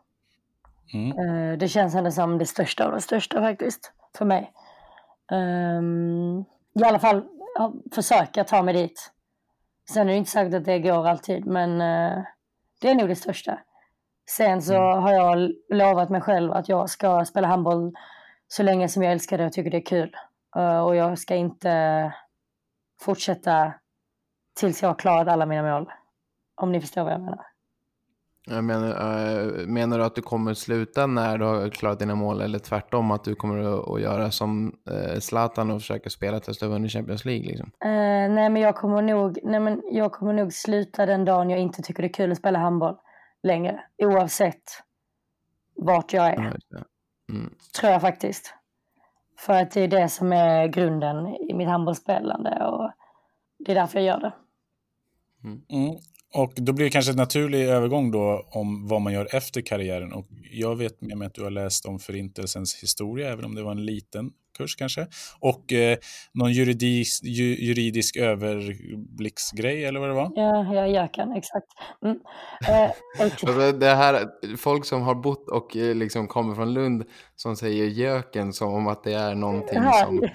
[0.94, 1.20] Mm.
[1.20, 4.52] Eh, det känns ändå som det största av det största faktiskt, för mig.
[5.32, 6.40] Um,
[6.74, 7.24] I alla fall
[7.92, 9.12] försöka ta mig dit.
[9.90, 12.24] Sen är det inte sagt att det går alltid, men uh,
[12.82, 13.60] det är nog det största.
[14.30, 15.04] Sen så mm.
[15.04, 17.94] har jag lovat mig själv att jag ska spela handboll
[18.48, 20.16] så länge som jag älskar det och tycker det är kul.
[20.58, 22.14] Uh, och jag ska inte
[23.02, 23.74] fortsätta
[24.60, 25.92] tills jag har klarat alla mina mål.
[26.56, 27.46] Om ni förstår vad jag menar.
[28.50, 32.42] Jag menar, äh, menar du att du kommer sluta när du har klarat dina mål
[32.42, 36.66] eller tvärtom att du kommer att, göra som äh, Zlatan och försöka spela tills du
[36.66, 37.48] har vunnit Champions League?
[37.48, 37.72] Liksom?
[37.84, 41.60] Äh, nej, men jag kommer, nog, nej, men jag kommer nog sluta den dagen jag
[41.60, 42.96] inte tycker det är kul att spela handboll
[43.44, 43.84] längre.
[43.98, 44.64] Oavsett
[45.76, 46.58] vart jag är.
[47.30, 47.54] Mm.
[47.80, 48.54] Tror jag faktiskt.
[49.40, 52.92] För att det är det som är grunden i mitt handbollsspelande och
[53.60, 54.34] det är därför jag gör det.
[55.44, 55.98] Mm.
[56.34, 60.14] Och då blir det kanske en naturlig övergång då om vad man gör efter karriären.
[60.14, 63.64] Och jag vet med mig att du har läst om Förintelsens historia, även om det
[63.64, 65.08] var en liten kurs kanske.
[65.40, 65.98] Och eh,
[66.34, 70.32] någon juridisk, ju, juridisk överblicksgrej, eller vad det var?
[70.36, 71.68] Ja, ja Jöken, exakt.
[72.06, 72.20] Mm.
[72.68, 77.04] Eh, det här, folk som har bott och eh, liksom kommer från Lund
[77.36, 80.30] som säger Jöken som om att det är någonting som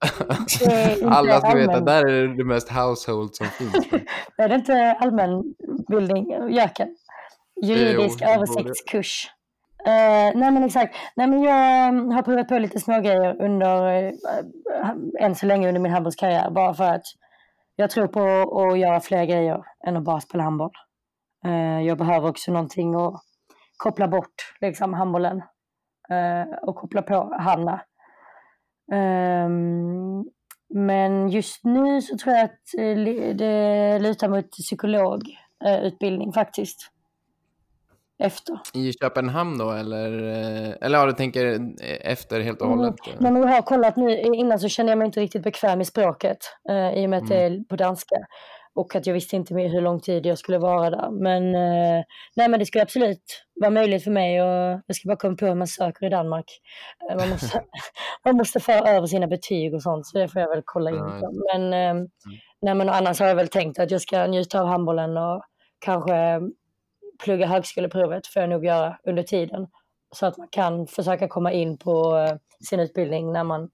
[1.04, 1.66] alla ska allmän...
[1.66, 3.74] veta, där är det mest household som finns.
[4.36, 6.96] är det inte allmänbildning, Jöken?
[7.62, 9.30] Juridisk översiktskurs.
[9.86, 10.96] Uh, nej men exakt.
[11.16, 14.12] Nej men jag um, har provat på lite smågrejer under, uh,
[15.20, 16.50] än så länge under min handbollskarriär.
[16.50, 17.02] Bara för att
[17.76, 18.22] jag tror på
[18.60, 20.70] att göra fler grejer än att bara spela handboll.
[21.46, 23.20] Uh, jag behöver också någonting att
[23.76, 25.42] koppla bort liksom handbollen.
[26.62, 27.80] och koppla på Hanna.
[28.92, 30.24] Um,
[30.74, 32.60] men just nu så tror jag att
[33.38, 36.90] det lutar mot psykologutbildning faktiskt
[38.20, 38.60] efter.
[38.74, 42.78] I Köpenhamn då eller, eh, eller ja, du tänker eh, efter helt och mm.
[42.78, 42.94] hållet?
[43.06, 43.34] Mm.
[43.34, 46.38] Men jag har kollat nu, innan så kände jag mig inte riktigt bekväm i språket
[46.68, 47.52] eh, i och med att mm.
[47.52, 48.16] det är på danska.
[48.74, 51.10] Och att jag visste inte hur lång tid jag skulle vara där.
[51.10, 52.04] Men, eh,
[52.36, 55.46] nej, men det skulle absolut vara möjligt för mig och jag ska bara komma på
[55.46, 56.60] hur man söker i Danmark.
[57.10, 57.64] Eh, man måste,
[58.24, 61.20] man måste föra över sina betyg och sånt så det får jag väl kolla in
[61.20, 61.32] på.
[61.52, 62.08] Men, eh, mm.
[62.62, 65.42] nej, men annars har jag väl tänkt att jag ska njuta av handbollen och
[65.78, 66.40] kanske
[67.24, 69.66] plugga högskoleprovet får jag nog göra under tiden.
[70.14, 72.36] Så att man kan försöka komma in på eh,
[72.68, 73.70] sin utbildning när man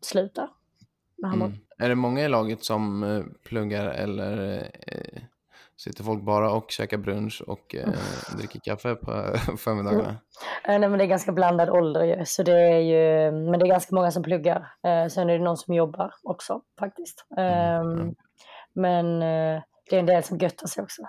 [0.00, 0.48] slutar.
[1.24, 1.52] Mm.
[1.80, 5.22] Är det många i laget som eh, pluggar eller eh,
[5.76, 7.88] sitter folk bara och käkar brunch och eh,
[8.38, 10.08] dricker kaffe på förmiddagarna?
[10.64, 10.80] Mm.
[10.80, 13.68] Nej, men det är ganska blandad ålder ju, så det är ju, men det är
[13.68, 14.72] ganska många som pluggar.
[14.86, 17.26] Eh, sen är det någon som jobbar också faktiskt.
[17.36, 17.86] Mm.
[17.86, 18.14] Um,
[18.72, 21.02] men eh, det är en del som göttar sig också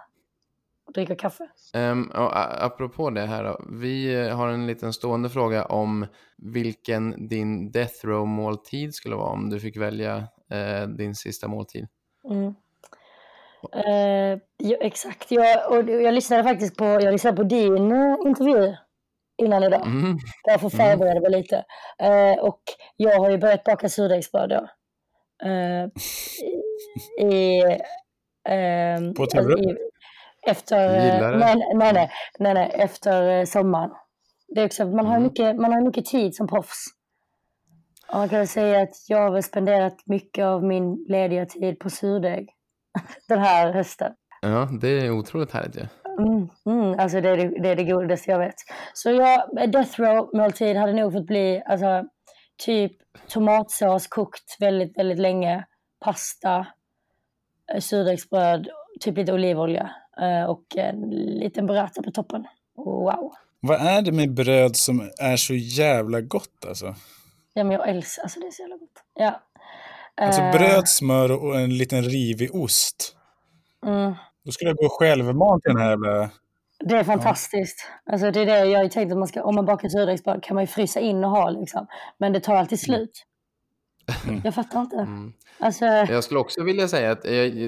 [0.87, 1.47] och dricka kaffe.
[1.73, 6.05] Um, och apropå det här då, vi har en liten stående fråga om
[6.37, 11.87] vilken din death row måltid skulle vara om du fick välja uh, din sista måltid.
[12.29, 12.55] Mm.
[13.75, 18.75] Uh, ja, exakt, jag, och jag lyssnade faktiskt på, jag lyssnade på din uh, intervju
[19.37, 19.87] innan idag.
[19.87, 20.17] Mm.
[20.45, 21.65] För att få förbereda mig lite.
[22.03, 22.61] Uh, och
[22.97, 24.67] jag har ju börjat baka surdegsbröd då.
[25.45, 25.87] Uh,
[27.27, 27.63] i,
[28.49, 29.75] uh, på TV?
[30.47, 30.89] Efter,
[31.37, 33.91] nej, nej, nej, nej, nej, efter eh, sommaren.
[34.47, 35.23] Det är också, man, har mm.
[35.23, 36.85] mycket, man har mycket tid som proffs.
[38.13, 42.49] Man kan säga att jag har spenderat mycket av min lediga tid på surdeg
[43.27, 44.11] den här hösten.
[44.41, 45.87] Ja, det är otroligt härligt ju.
[46.03, 46.11] Ja.
[46.23, 48.55] Mm, mm, alltså det är det, det är det godaste jag vet.
[48.93, 52.05] Så jag, death row måltid hade nog fått bli alltså,
[52.65, 52.91] typ
[53.27, 55.65] tomatsås kokt väldigt, väldigt länge,
[56.05, 56.67] pasta,
[57.73, 58.67] eh, surdegsbröd,
[58.99, 59.91] typ lite olivolja.
[60.21, 62.47] Eh, och en liten burrata på toppen.
[62.75, 63.33] Wow.
[63.59, 66.95] Vad är det med bröd som är så jävla gott alltså?
[67.53, 69.03] Ja, men jag älskar, alltså det är så jävla gott.
[69.13, 69.41] Ja.
[70.21, 73.15] Alltså uh, bröd, smör och en liten rivig ost.
[73.85, 74.13] Mm.
[74.45, 76.29] Då skulle jag gå självmant till den här jävla...
[76.79, 77.87] Det är fantastiskt.
[78.05, 78.11] Ja.
[78.11, 80.55] Alltså det är det jag har tänkt att man ska, om man bakar surdegsbröd kan
[80.55, 81.87] man ju frysa in och ha liksom.
[82.17, 83.25] Men det tar alltid slut.
[84.27, 84.41] Mm.
[84.43, 84.95] Jag fattar inte.
[84.95, 85.33] Mm.
[85.59, 85.85] Alltså...
[85.85, 87.21] Jag skulle också vilja säga att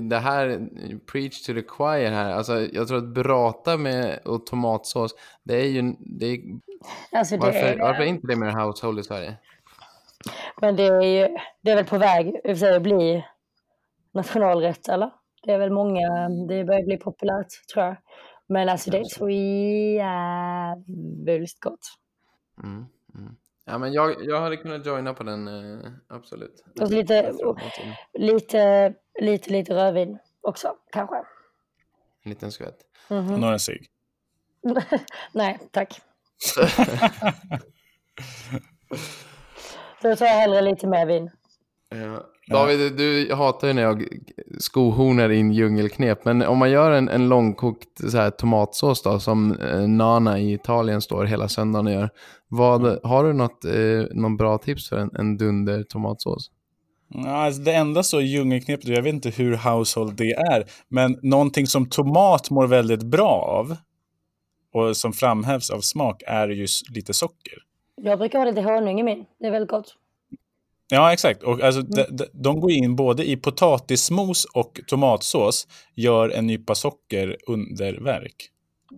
[0.10, 0.68] det här,
[1.12, 5.66] preach to the choir här, alltså jag tror att burrata med och tomatsås, det är
[5.66, 6.40] ju, det är,
[7.12, 7.80] alltså, det varför, är...
[7.80, 9.36] varför är inte det mer household i Sverige?
[10.62, 12.42] Men det är ju, det är väl på väg
[12.76, 13.26] att bli
[14.12, 15.12] nationalrätt, eller?
[15.44, 17.96] Det är väl många, det börjar bli populärt, tror jag.
[18.48, 19.30] Men alltså det är så
[20.00, 21.88] jävligt gott.
[22.64, 23.36] Mm, mm.
[23.66, 26.64] Ja, men jag, jag hade kunnat joina på den, eh, absolut.
[26.82, 27.34] Och lite,
[28.14, 31.16] lite, lite, lite rödvin också, kanske.
[32.24, 32.78] En liten skvätt.
[33.10, 33.38] Mm -hmm.
[33.38, 33.88] Några cigg?
[35.32, 36.02] Nej, tack.
[40.04, 41.30] Då tar jag hellre lite mer vin.
[41.90, 42.24] Ja.
[42.48, 44.08] David, du hatar ju när jag
[44.60, 49.60] skohornar in djungelknep, men om man gör en, en långkokt så här, tomatsås då, som
[49.60, 52.10] eh, Nana i Italien står hela söndagen och gör,
[52.48, 53.00] vad, mm.
[53.04, 56.52] har du något, eh, någon bra tips för en, en dunder tomatsås?
[57.28, 61.90] Alltså det enda så djungelknepet, jag vet inte hur household det är, men någonting som
[61.90, 63.76] tomat mår väldigt bra av
[64.74, 67.58] och som framhävs av smak är just lite socker.
[68.02, 69.98] Jag brukar ha lite honung i min, det är väldigt gott.
[70.90, 71.44] Ja, exakt.
[71.44, 71.92] Och alltså, mm.
[71.92, 78.50] de, de, de, går in både i potatismos och tomatsås, gör en nypa socker underverk.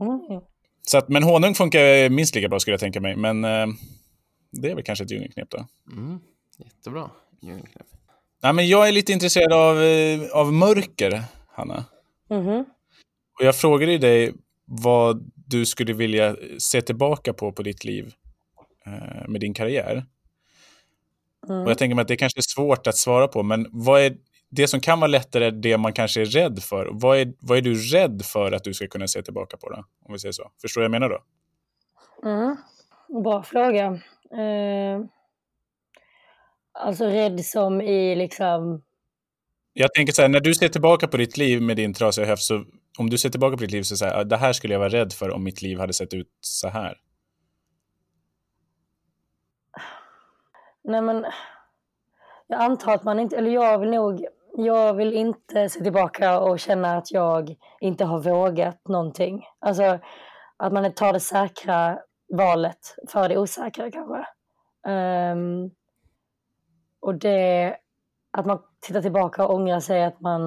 [0.01, 0.41] Mm.
[0.81, 3.15] Så att, men honung funkar minst lika bra skulle jag tänka mig.
[3.15, 3.67] Men eh,
[4.51, 5.65] det är väl kanske ett djungelknep då.
[5.91, 6.19] Mm.
[6.57, 7.09] Jättebra
[7.41, 7.87] djungelknep.
[8.41, 11.85] Ja, men jag är lite intresserad av, eh, av mörker, Hanna.
[12.29, 12.65] Mm.
[13.39, 14.33] Och jag frågade dig
[14.65, 18.13] vad du skulle vilja se tillbaka på på ditt liv
[19.27, 20.05] med din karriär.
[21.49, 21.63] Mm.
[21.63, 24.17] Och jag tänker mig att det kanske är svårt att svara på, men vad är
[24.49, 26.89] det som kan vara lättare det man kanske är rädd för?
[26.91, 29.69] Vad är, vad är du rädd för att du ska kunna se tillbaka på?
[29.69, 30.51] Då, om vi säger så.
[30.61, 31.23] Förstår du vad jag menar då?
[32.29, 32.55] Mm.
[33.23, 33.85] Bra fråga.
[34.31, 35.05] Eh,
[36.73, 38.81] alltså rädd som i liksom...
[39.73, 42.43] Jag tänker så här, när du ser tillbaka på ditt liv med din trasiga höft,
[42.43, 42.65] så
[42.97, 45.13] om du ser tillbaka på ditt liv så säger det här skulle jag vara rädd
[45.13, 46.97] för om mitt liv hade sett ut så här.
[50.85, 51.25] Nej men
[52.47, 56.59] jag antar att man inte, eller jag vill nog, jag vill inte se tillbaka och
[56.59, 59.45] känna att jag inte har vågat någonting.
[59.59, 59.99] Alltså
[60.57, 61.99] att man tar det säkra
[62.33, 64.25] valet för det osäkra kanske.
[64.87, 65.71] Um,
[66.99, 67.77] och det,
[68.31, 70.41] att man tittar tillbaka och ångrar sig att man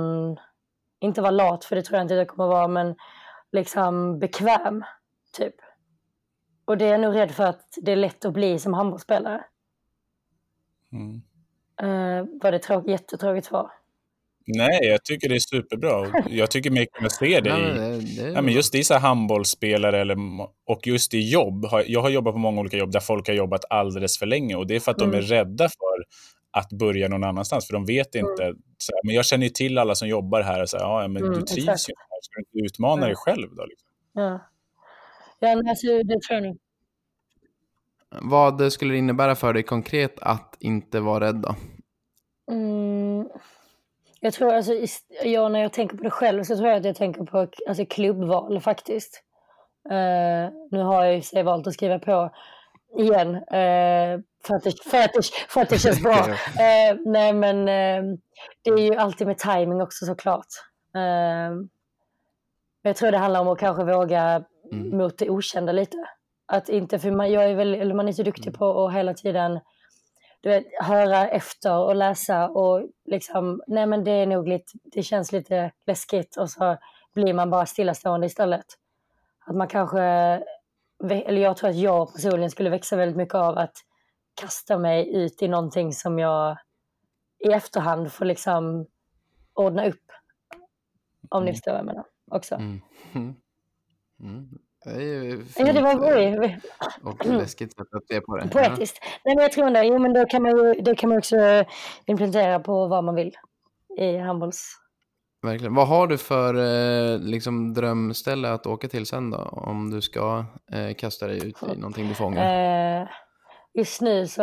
[1.00, 2.96] inte var lat, för det tror jag inte det kommer vara, men
[3.52, 4.84] liksom bekväm,
[5.32, 5.54] typ.
[6.64, 9.44] Och det är jag nog rädd för att det är lätt att bli som handbollsspelare.
[10.92, 11.22] Mm.
[11.82, 13.70] Uh, var det tråkigt, jättetråkigt svar?
[14.56, 16.22] Nej, jag tycker det är superbra.
[16.30, 20.16] Jag tycker mig kunna se det i, ja, men just i så här handbollsspelare eller,
[20.66, 21.66] och just i jobb.
[21.86, 24.66] Jag har jobbat på många olika jobb där folk har jobbat alldeles för länge och
[24.66, 25.10] det är för att mm.
[25.10, 26.04] de är rädda för
[26.50, 28.30] att börja någon annanstans, för de vet mm.
[28.30, 28.44] inte.
[28.44, 28.56] Mm.
[28.78, 31.22] Så här, men jag känner ju till alla som jobbar här och säger, ja, men
[31.22, 31.88] mm, du trivs exakt.
[31.88, 33.64] ju här, ska du inte utmana dig själv då?
[33.64, 33.88] Liksom?
[34.12, 34.40] Ja,
[35.38, 36.58] ja alltså, det tror jag nog.
[38.10, 41.54] Vad skulle det innebära för dig konkret att inte vara rädd då?
[42.50, 43.28] Mm,
[44.20, 44.72] jag tror alltså,
[45.24, 47.86] jag, när jag tänker på det själv så tror jag att jag tänker på alltså,
[47.86, 49.22] klubbval faktiskt.
[49.90, 52.30] Uh, nu har jag ju valt att skriva på
[52.98, 56.12] igen uh, för, att det, för, att det, för att det känns bra.
[56.28, 57.64] uh, nej men
[58.62, 60.46] det är ju alltid med timing också såklart.
[62.82, 64.96] jag tror det handlar om att kanske våga mm.
[64.96, 65.96] mot det okända lite.
[66.48, 68.58] Att inte, för man, jag är väl, eller man är så duktig mm.
[68.58, 69.60] på att hela tiden
[70.40, 75.02] du vet, höra efter och läsa och liksom, nej men det är nog lite, det
[75.02, 76.76] känns lite läskigt och så
[77.14, 78.66] blir man bara stillastående istället.
[79.46, 80.02] Att man kanske,
[81.10, 83.76] eller jag tror att jag personligen skulle växa väldigt mycket av att
[84.40, 86.58] kasta mig ut i någonting som jag
[87.38, 88.86] i efterhand får liksom
[89.54, 90.12] ordna upp.
[91.28, 91.54] Om ni mm.
[91.54, 92.54] förstår vad jag menar också.
[92.54, 92.80] Mm.
[94.20, 94.58] Mm.
[94.84, 96.60] Ja, det var oj.
[97.02, 98.48] Och läskigt sätt att se på det.
[98.48, 98.98] Poetiskt.
[99.02, 99.08] Ja.
[99.24, 99.84] Nej, men jag tror det.
[99.84, 101.64] Jo, men då kan man ju, det kan man också
[102.06, 103.36] implementera på vad man vill
[103.98, 104.78] i handbolls...
[105.42, 105.74] Verkligen.
[105.74, 109.38] Vad har du för eh, liksom, drömställe att åka till sen då?
[109.52, 113.00] Om du ska eh, kasta dig ut i någonting du fångar.
[113.02, 113.08] Eh,
[113.74, 114.42] just nu så...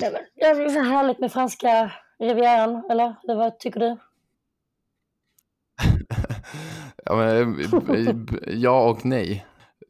[0.00, 3.96] Nej, men, det är så härligt med franska rivieran, eller vad tycker du?
[7.10, 7.60] Ja, men,
[7.98, 8.14] eh,
[8.46, 9.46] ja och nej.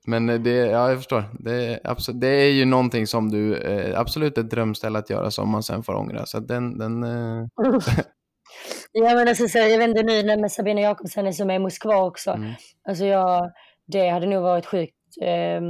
[0.06, 1.24] Men det, ja, jag förstår.
[1.38, 5.48] Det, absolut, det är ju någonting som du, eh, absolut ett drömställe att göra som
[5.48, 6.26] man sen får ångra.
[6.26, 7.46] Så den, den eh...
[8.92, 11.96] ja, men alltså, så, jag vet inte nu när Sabina Jakobsen är med i Moskva
[11.96, 12.30] också.
[12.30, 12.52] Mm.
[12.88, 13.50] Alltså jag,
[13.86, 15.60] det hade nog varit sjukt, eh,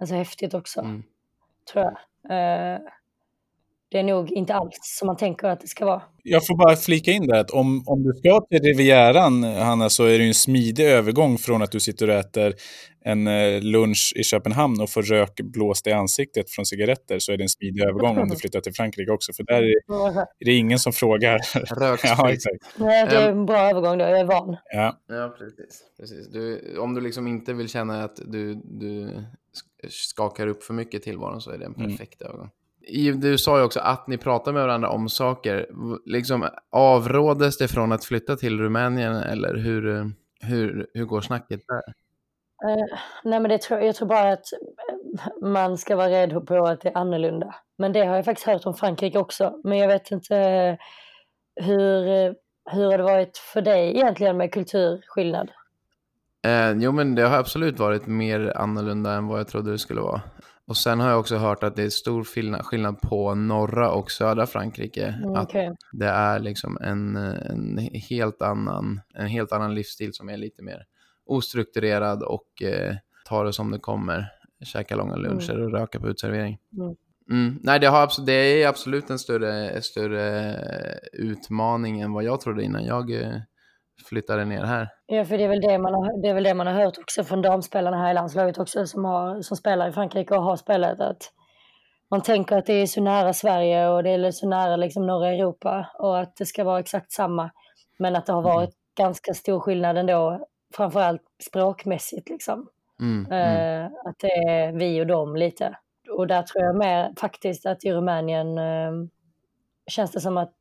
[0.00, 0.80] alltså häftigt också.
[0.80, 1.02] Mm.
[1.72, 1.94] Tror jag.
[2.30, 2.80] Eh,
[3.90, 6.02] det är nog inte alls som man tänker att det ska vara.
[6.22, 10.04] Jag får bara flika in där att om, om du ska till Rivieran, Hanna, så
[10.04, 12.54] är det en smidig övergång från att du sitter och äter
[13.04, 17.36] en eh, lunch i Köpenhamn och får rök blåst i ansiktet från cigaretter så är
[17.36, 19.32] det en smidig övergång om du flyttar till Frankrike också.
[19.32, 21.40] För där är, är det ingen som frågar.
[22.02, 22.56] ja, exakt.
[22.76, 24.04] Nej, det är en bra övergång då.
[24.04, 24.56] Jag är van.
[24.72, 25.82] Ja, ja precis.
[26.00, 26.28] precis.
[26.28, 29.10] Du, om du liksom inte vill känna att du, du
[29.88, 31.90] skakar upp för mycket tillvaron så är det en mm.
[31.90, 32.30] perfekt mm.
[32.30, 32.50] övergång
[33.14, 35.66] du sa ju också att ni pratar med varandra om saker.
[36.04, 41.94] Liksom, avrådes det från att flytta till Rumänien eller hur, hur, hur går snacket där?
[42.64, 44.46] Uh, nej men det tror, jag tror bara att
[45.42, 47.54] man ska vara rädd på att det är annorlunda.
[47.78, 49.60] Men det har jag faktiskt hört om Frankrike också.
[49.64, 50.78] Men jag vet inte
[51.56, 52.04] hur,
[52.70, 55.50] hur har det varit för dig egentligen med kulturskillnad?
[56.46, 60.00] Eh, jo men det har absolut varit mer annorlunda än vad jag trodde det skulle
[60.00, 60.20] vara.
[60.68, 64.46] Och sen har jag också hört att det är stor skillnad, på norra och södra
[64.46, 65.06] Frankrike.
[65.06, 65.66] Mm, okay.
[65.66, 70.62] Att det är liksom en, en, helt annan, en helt annan livsstil som är lite
[70.62, 70.84] mer
[71.26, 72.96] ostrukturerad och eh,
[73.28, 74.26] tar det som det kommer.
[74.64, 75.30] Käka långa mm.
[75.30, 75.64] luncher mm.
[75.64, 76.58] och röka på utservering.
[76.76, 76.96] Mm.
[77.30, 77.58] Mm.
[77.62, 80.56] Nej, det, har, det är absolut en större, större
[81.12, 83.36] utmaning än vad jag trodde innan jag eh,
[84.04, 84.88] flyttade ner här.
[85.06, 86.98] Ja, för det är väl det man har, det är väl det man har hört
[86.98, 90.56] också från damspelarna här i landslaget också som, har, som spelar i Frankrike och har
[90.56, 91.00] spelat.
[91.00, 91.32] Att
[92.10, 95.28] man tänker att det är så nära Sverige och det är så nära liksom norra
[95.28, 97.50] Europa och att det ska vara exakt samma.
[97.98, 99.06] Men att det har varit mm.
[99.06, 102.28] ganska stor skillnad ändå, framförallt språkmässigt.
[102.28, 102.68] Liksom.
[103.00, 103.84] Mm, mm.
[103.84, 105.78] Uh, att det är vi och dem lite.
[106.10, 109.06] Och där tror jag mer faktiskt att i Rumänien uh,
[109.90, 110.52] känns det som att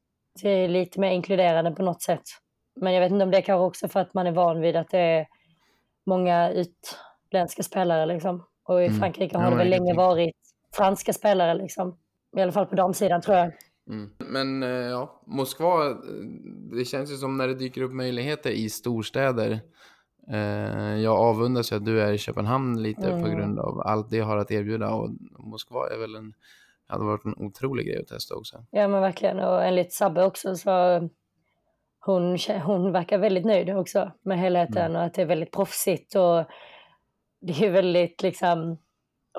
[0.41, 2.23] det är lite mer inkluderande på något sätt.
[2.81, 4.75] Men jag vet inte om det är kanske också för att man är van vid
[4.75, 5.27] att det är
[6.05, 8.43] många utländska spelare liksom.
[8.63, 8.99] Och i mm.
[8.99, 10.35] Frankrike har det väl länge varit
[10.75, 11.97] franska spelare liksom.
[12.37, 13.51] I alla fall på damsidan tror jag.
[13.89, 14.09] Mm.
[14.17, 15.95] Men eh, ja, Moskva, eh,
[16.77, 19.59] det känns ju som när det dyker upp möjligheter i storstäder.
[20.31, 23.23] Eh, jag avundas ju att du är i Köpenhamn lite mm.
[23.23, 25.09] på grund av allt det har att erbjuda och
[25.39, 26.33] Moskva är väl en
[26.87, 28.65] hade varit en otrolig grej att testa också.
[28.71, 30.69] Ja men verkligen och enligt Sabbe också så
[32.07, 34.95] hon, hon verkar väldigt nöjd också med helheten mm.
[34.95, 36.45] och att det är väldigt proffsigt och
[37.41, 38.77] det är väldigt liksom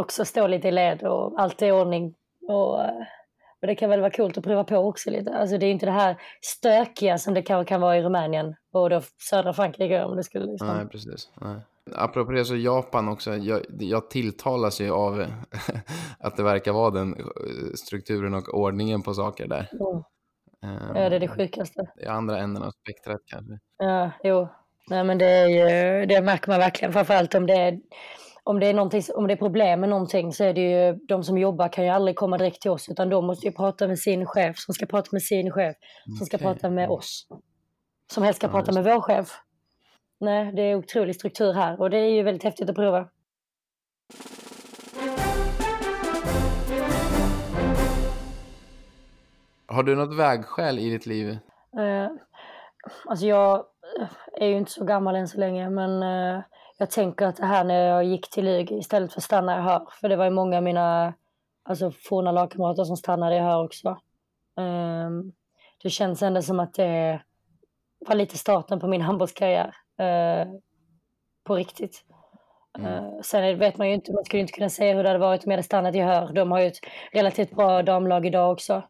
[0.00, 2.14] också stå lite i led och allt är i ordning
[2.48, 2.74] och,
[3.60, 5.34] och det kan väl vara coolt att prova på också lite.
[5.34, 8.90] Alltså det är inte det här stökiga som det kan, kan vara i Rumänien och
[8.90, 10.68] då södra Frankrike om det skulle liksom.
[10.68, 11.30] Nej precis.
[11.40, 11.56] Nej.
[11.94, 15.24] Apropå det så Japan också, jag, jag tilltalas ju av
[16.18, 17.16] att det verkar vara den
[17.74, 19.70] strukturen och ordningen på saker där.
[19.72, 20.02] Mm.
[20.66, 21.92] Um, ja, det är det sjukaste.
[22.02, 23.58] I andra änden av spektrat kanske.
[23.78, 24.48] Ja, jo.
[24.90, 27.78] Nej, men det, är ju, det märker man verkligen, framförallt om det är
[28.48, 31.38] om det, är om det är problem med någonting så är det ju de som
[31.38, 34.26] jobbar kan ju aldrig komma direkt till oss utan de måste ju prata med sin
[34.26, 35.76] chef som ska prata med sin chef
[36.18, 36.46] som ska okay.
[36.46, 37.26] prata med oss.
[38.12, 39.40] Som helst ska ja, prata med vår chef.
[40.20, 43.08] Nej, det är otrolig struktur här och det är ju väldigt häftigt att prova.
[49.68, 51.28] Har du något vägskäl i ditt liv?
[51.78, 52.08] Uh,
[53.06, 53.64] alltså jag
[54.32, 56.42] är ju inte så gammal än så länge men uh,
[56.78, 59.60] jag tänker att det här när jag gick till LUG istället för att stanna i
[59.60, 61.14] Hör, för det var ju många av mina
[61.62, 63.98] alltså, forna lagkamrater som stannade i Hör också.
[64.56, 65.32] Um,
[65.82, 67.22] det känns ändå som att det
[67.98, 69.74] var lite starten på min handbollskarriär.
[70.00, 70.52] Uh,
[71.44, 72.04] på riktigt.
[72.78, 73.04] Mm.
[73.04, 75.44] Uh, sen vet man ju inte, man skulle inte kunna säga hur det hade varit
[75.44, 76.32] om jag hade stannat i Hör.
[76.32, 76.80] De har ju ett
[77.12, 78.82] relativt bra damlag idag också.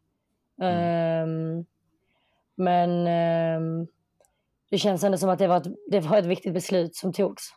[0.62, 1.58] Mm.
[1.58, 1.64] Um,
[2.56, 2.90] men
[3.62, 3.86] um,
[4.70, 7.52] det känns ändå som att det var, ett, det var ett viktigt beslut som togs.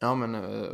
[0.00, 0.70] Ja, men eh,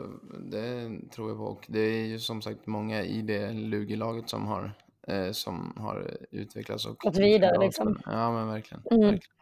[0.51, 1.45] det tror jag på.
[1.45, 4.73] Och det är ju som sagt många i det Lugi-laget som har,
[5.09, 6.87] eh, som har utvecklats.
[6.87, 7.99] Och gått vidare liksom.
[8.07, 9.01] Ja, men verkligen, mm.
[9.01, 9.33] verkligen.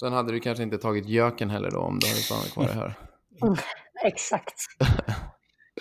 [0.00, 2.94] Sen hade du kanske inte tagit göken heller då om du hade stannat kvar här.
[3.42, 3.56] Mm,
[4.04, 4.54] exakt.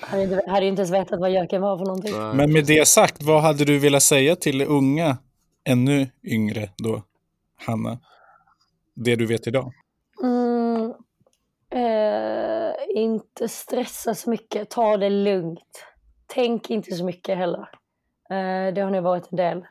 [0.01, 2.37] hade, inte, hade inte ens vetat vad göken var för någonting.
[2.37, 5.17] Men med det sagt, vad hade du velat säga till unga,
[5.63, 7.03] ännu yngre då,
[7.55, 7.99] Hanna?
[8.93, 9.73] Det du vet idag?
[10.23, 10.93] Mm,
[11.73, 15.85] Eh, inte stressa så mycket, ta det lugnt.
[16.27, 17.69] Tänk inte så mycket heller.
[18.29, 19.65] Eh, det har nog varit en del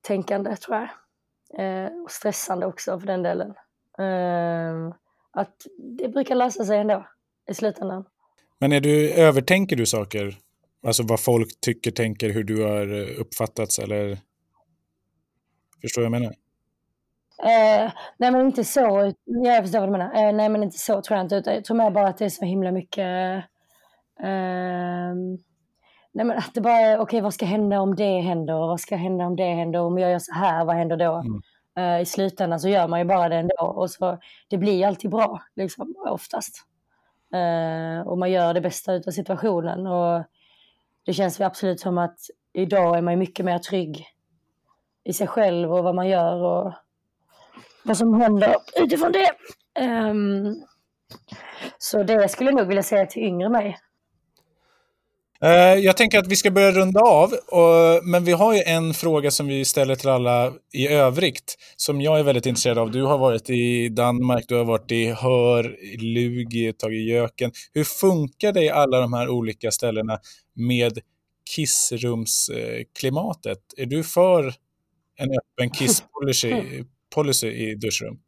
[0.00, 0.88] tänkande tror jag.
[1.64, 3.54] Eh, och stressande också för den delen.
[3.98, 4.94] Eh,
[5.30, 7.06] att det brukar lösa sig ändå
[7.50, 8.04] i slutändan.
[8.58, 10.38] Men är du, övertänker du saker?
[10.86, 14.18] Alltså vad folk tycker, tänker, hur du har uppfattats eller?
[15.82, 16.36] Förstår jag vad jag menar?
[17.42, 20.14] Eh, nej men inte så, jag förstår vad du menar.
[20.14, 22.24] Eh, nej men inte så tror jag inte, utan jag tror mer bara att det
[22.24, 23.44] är så himla mycket
[24.22, 25.14] eh,
[26.12, 28.68] Nej men att det bara är, okej okay, vad ska hända om det händer och
[28.68, 31.14] vad ska hända om det händer om jag gör så här, vad händer då?
[31.14, 31.42] Mm.
[31.78, 34.18] Uh, I slutändan så gör man ju bara det ändå och så
[34.48, 36.66] det blir alltid bra, liksom, oftast.
[37.34, 40.24] Uh, och man gör det bästa av situationen och
[41.06, 42.18] det känns ju absolut som att
[42.52, 44.06] idag är man mycket mer trygg
[45.04, 46.72] i sig själv och vad man gör och
[47.82, 49.30] vad som händer utifrån det.
[49.80, 50.64] Um,
[51.78, 53.78] så det skulle jag nog vilja säga till yngre mig.
[55.44, 57.32] Uh, jag tänker att vi ska börja runda av,
[58.02, 62.18] men vi har ju en fråga som vi ställer till alla i övrigt, som jag
[62.18, 62.90] är väldigt intresserad av.
[62.90, 67.52] Du har varit i Danmark, du har varit i Hör, i Lugi, tagit Jöken.
[67.72, 70.18] Hur funkar det i alla de här olika ställena
[70.54, 70.98] med
[71.50, 73.58] kissrumsklimatet?
[73.76, 74.54] Är du för
[75.20, 78.20] en öppen kisspolicy policy i duschrum?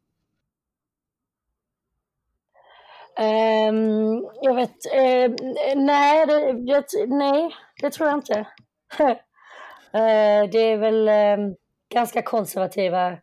[3.19, 5.35] Um, jag vet, uh,
[5.75, 8.39] nej, det, jag, nej, det tror jag inte.
[8.39, 9.15] uh,
[10.51, 11.53] det är väl uh,
[11.93, 13.17] ganska konservativa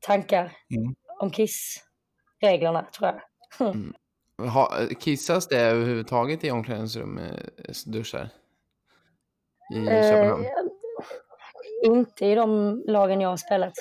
[0.00, 0.94] tankar mm.
[1.20, 3.20] om kissreglerna, tror jag.
[3.74, 3.94] mm.
[4.50, 7.20] ha, kissas det överhuvudtaget i omklädningsrum,
[7.86, 8.28] duschar?
[9.74, 10.44] I Köpenhamn?
[11.86, 13.74] Inte i de lagen jag har spelat.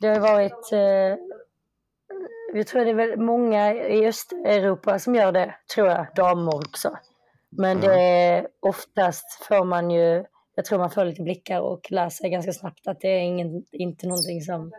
[0.00, 1.18] Det har varit, eh,
[2.54, 6.98] jag tror det är väl många i Östeuropa som gör det, tror jag, damer också.
[7.50, 12.08] Men det är, oftast får man ju, jag tror man får lite blickar och lär
[12.08, 14.72] sig ganska snabbt att det är ingen, inte någonting som,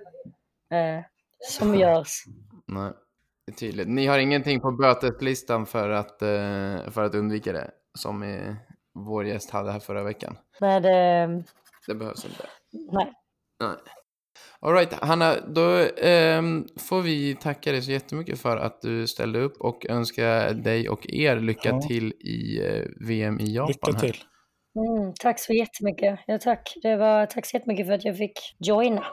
[0.71, 1.03] eh,
[1.49, 2.23] som görs.
[2.65, 2.91] Nej,
[3.45, 3.87] det är tydligt.
[3.87, 8.55] Ni har ingenting på böteslistan för att, eh, för att undvika det, som i,
[9.05, 10.37] vår gäst hade här förra veckan?
[10.61, 11.43] Nej, det...
[11.87, 12.45] Det behövs inte.
[12.91, 13.13] Nej.
[13.59, 13.75] Nej.
[14.59, 16.41] Alright, Hanna, då eh,
[16.79, 21.05] får vi tacka dig så jättemycket för att du ställde upp och önska dig och
[21.09, 21.81] er lycka ja.
[21.81, 23.67] till i eh, VM i Japan.
[23.67, 24.17] Lycka till.
[24.77, 26.19] Mm, tack så jättemycket.
[26.27, 26.73] Ja, tack.
[26.81, 29.03] Det var, tack så jättemycket för att jag fick joina.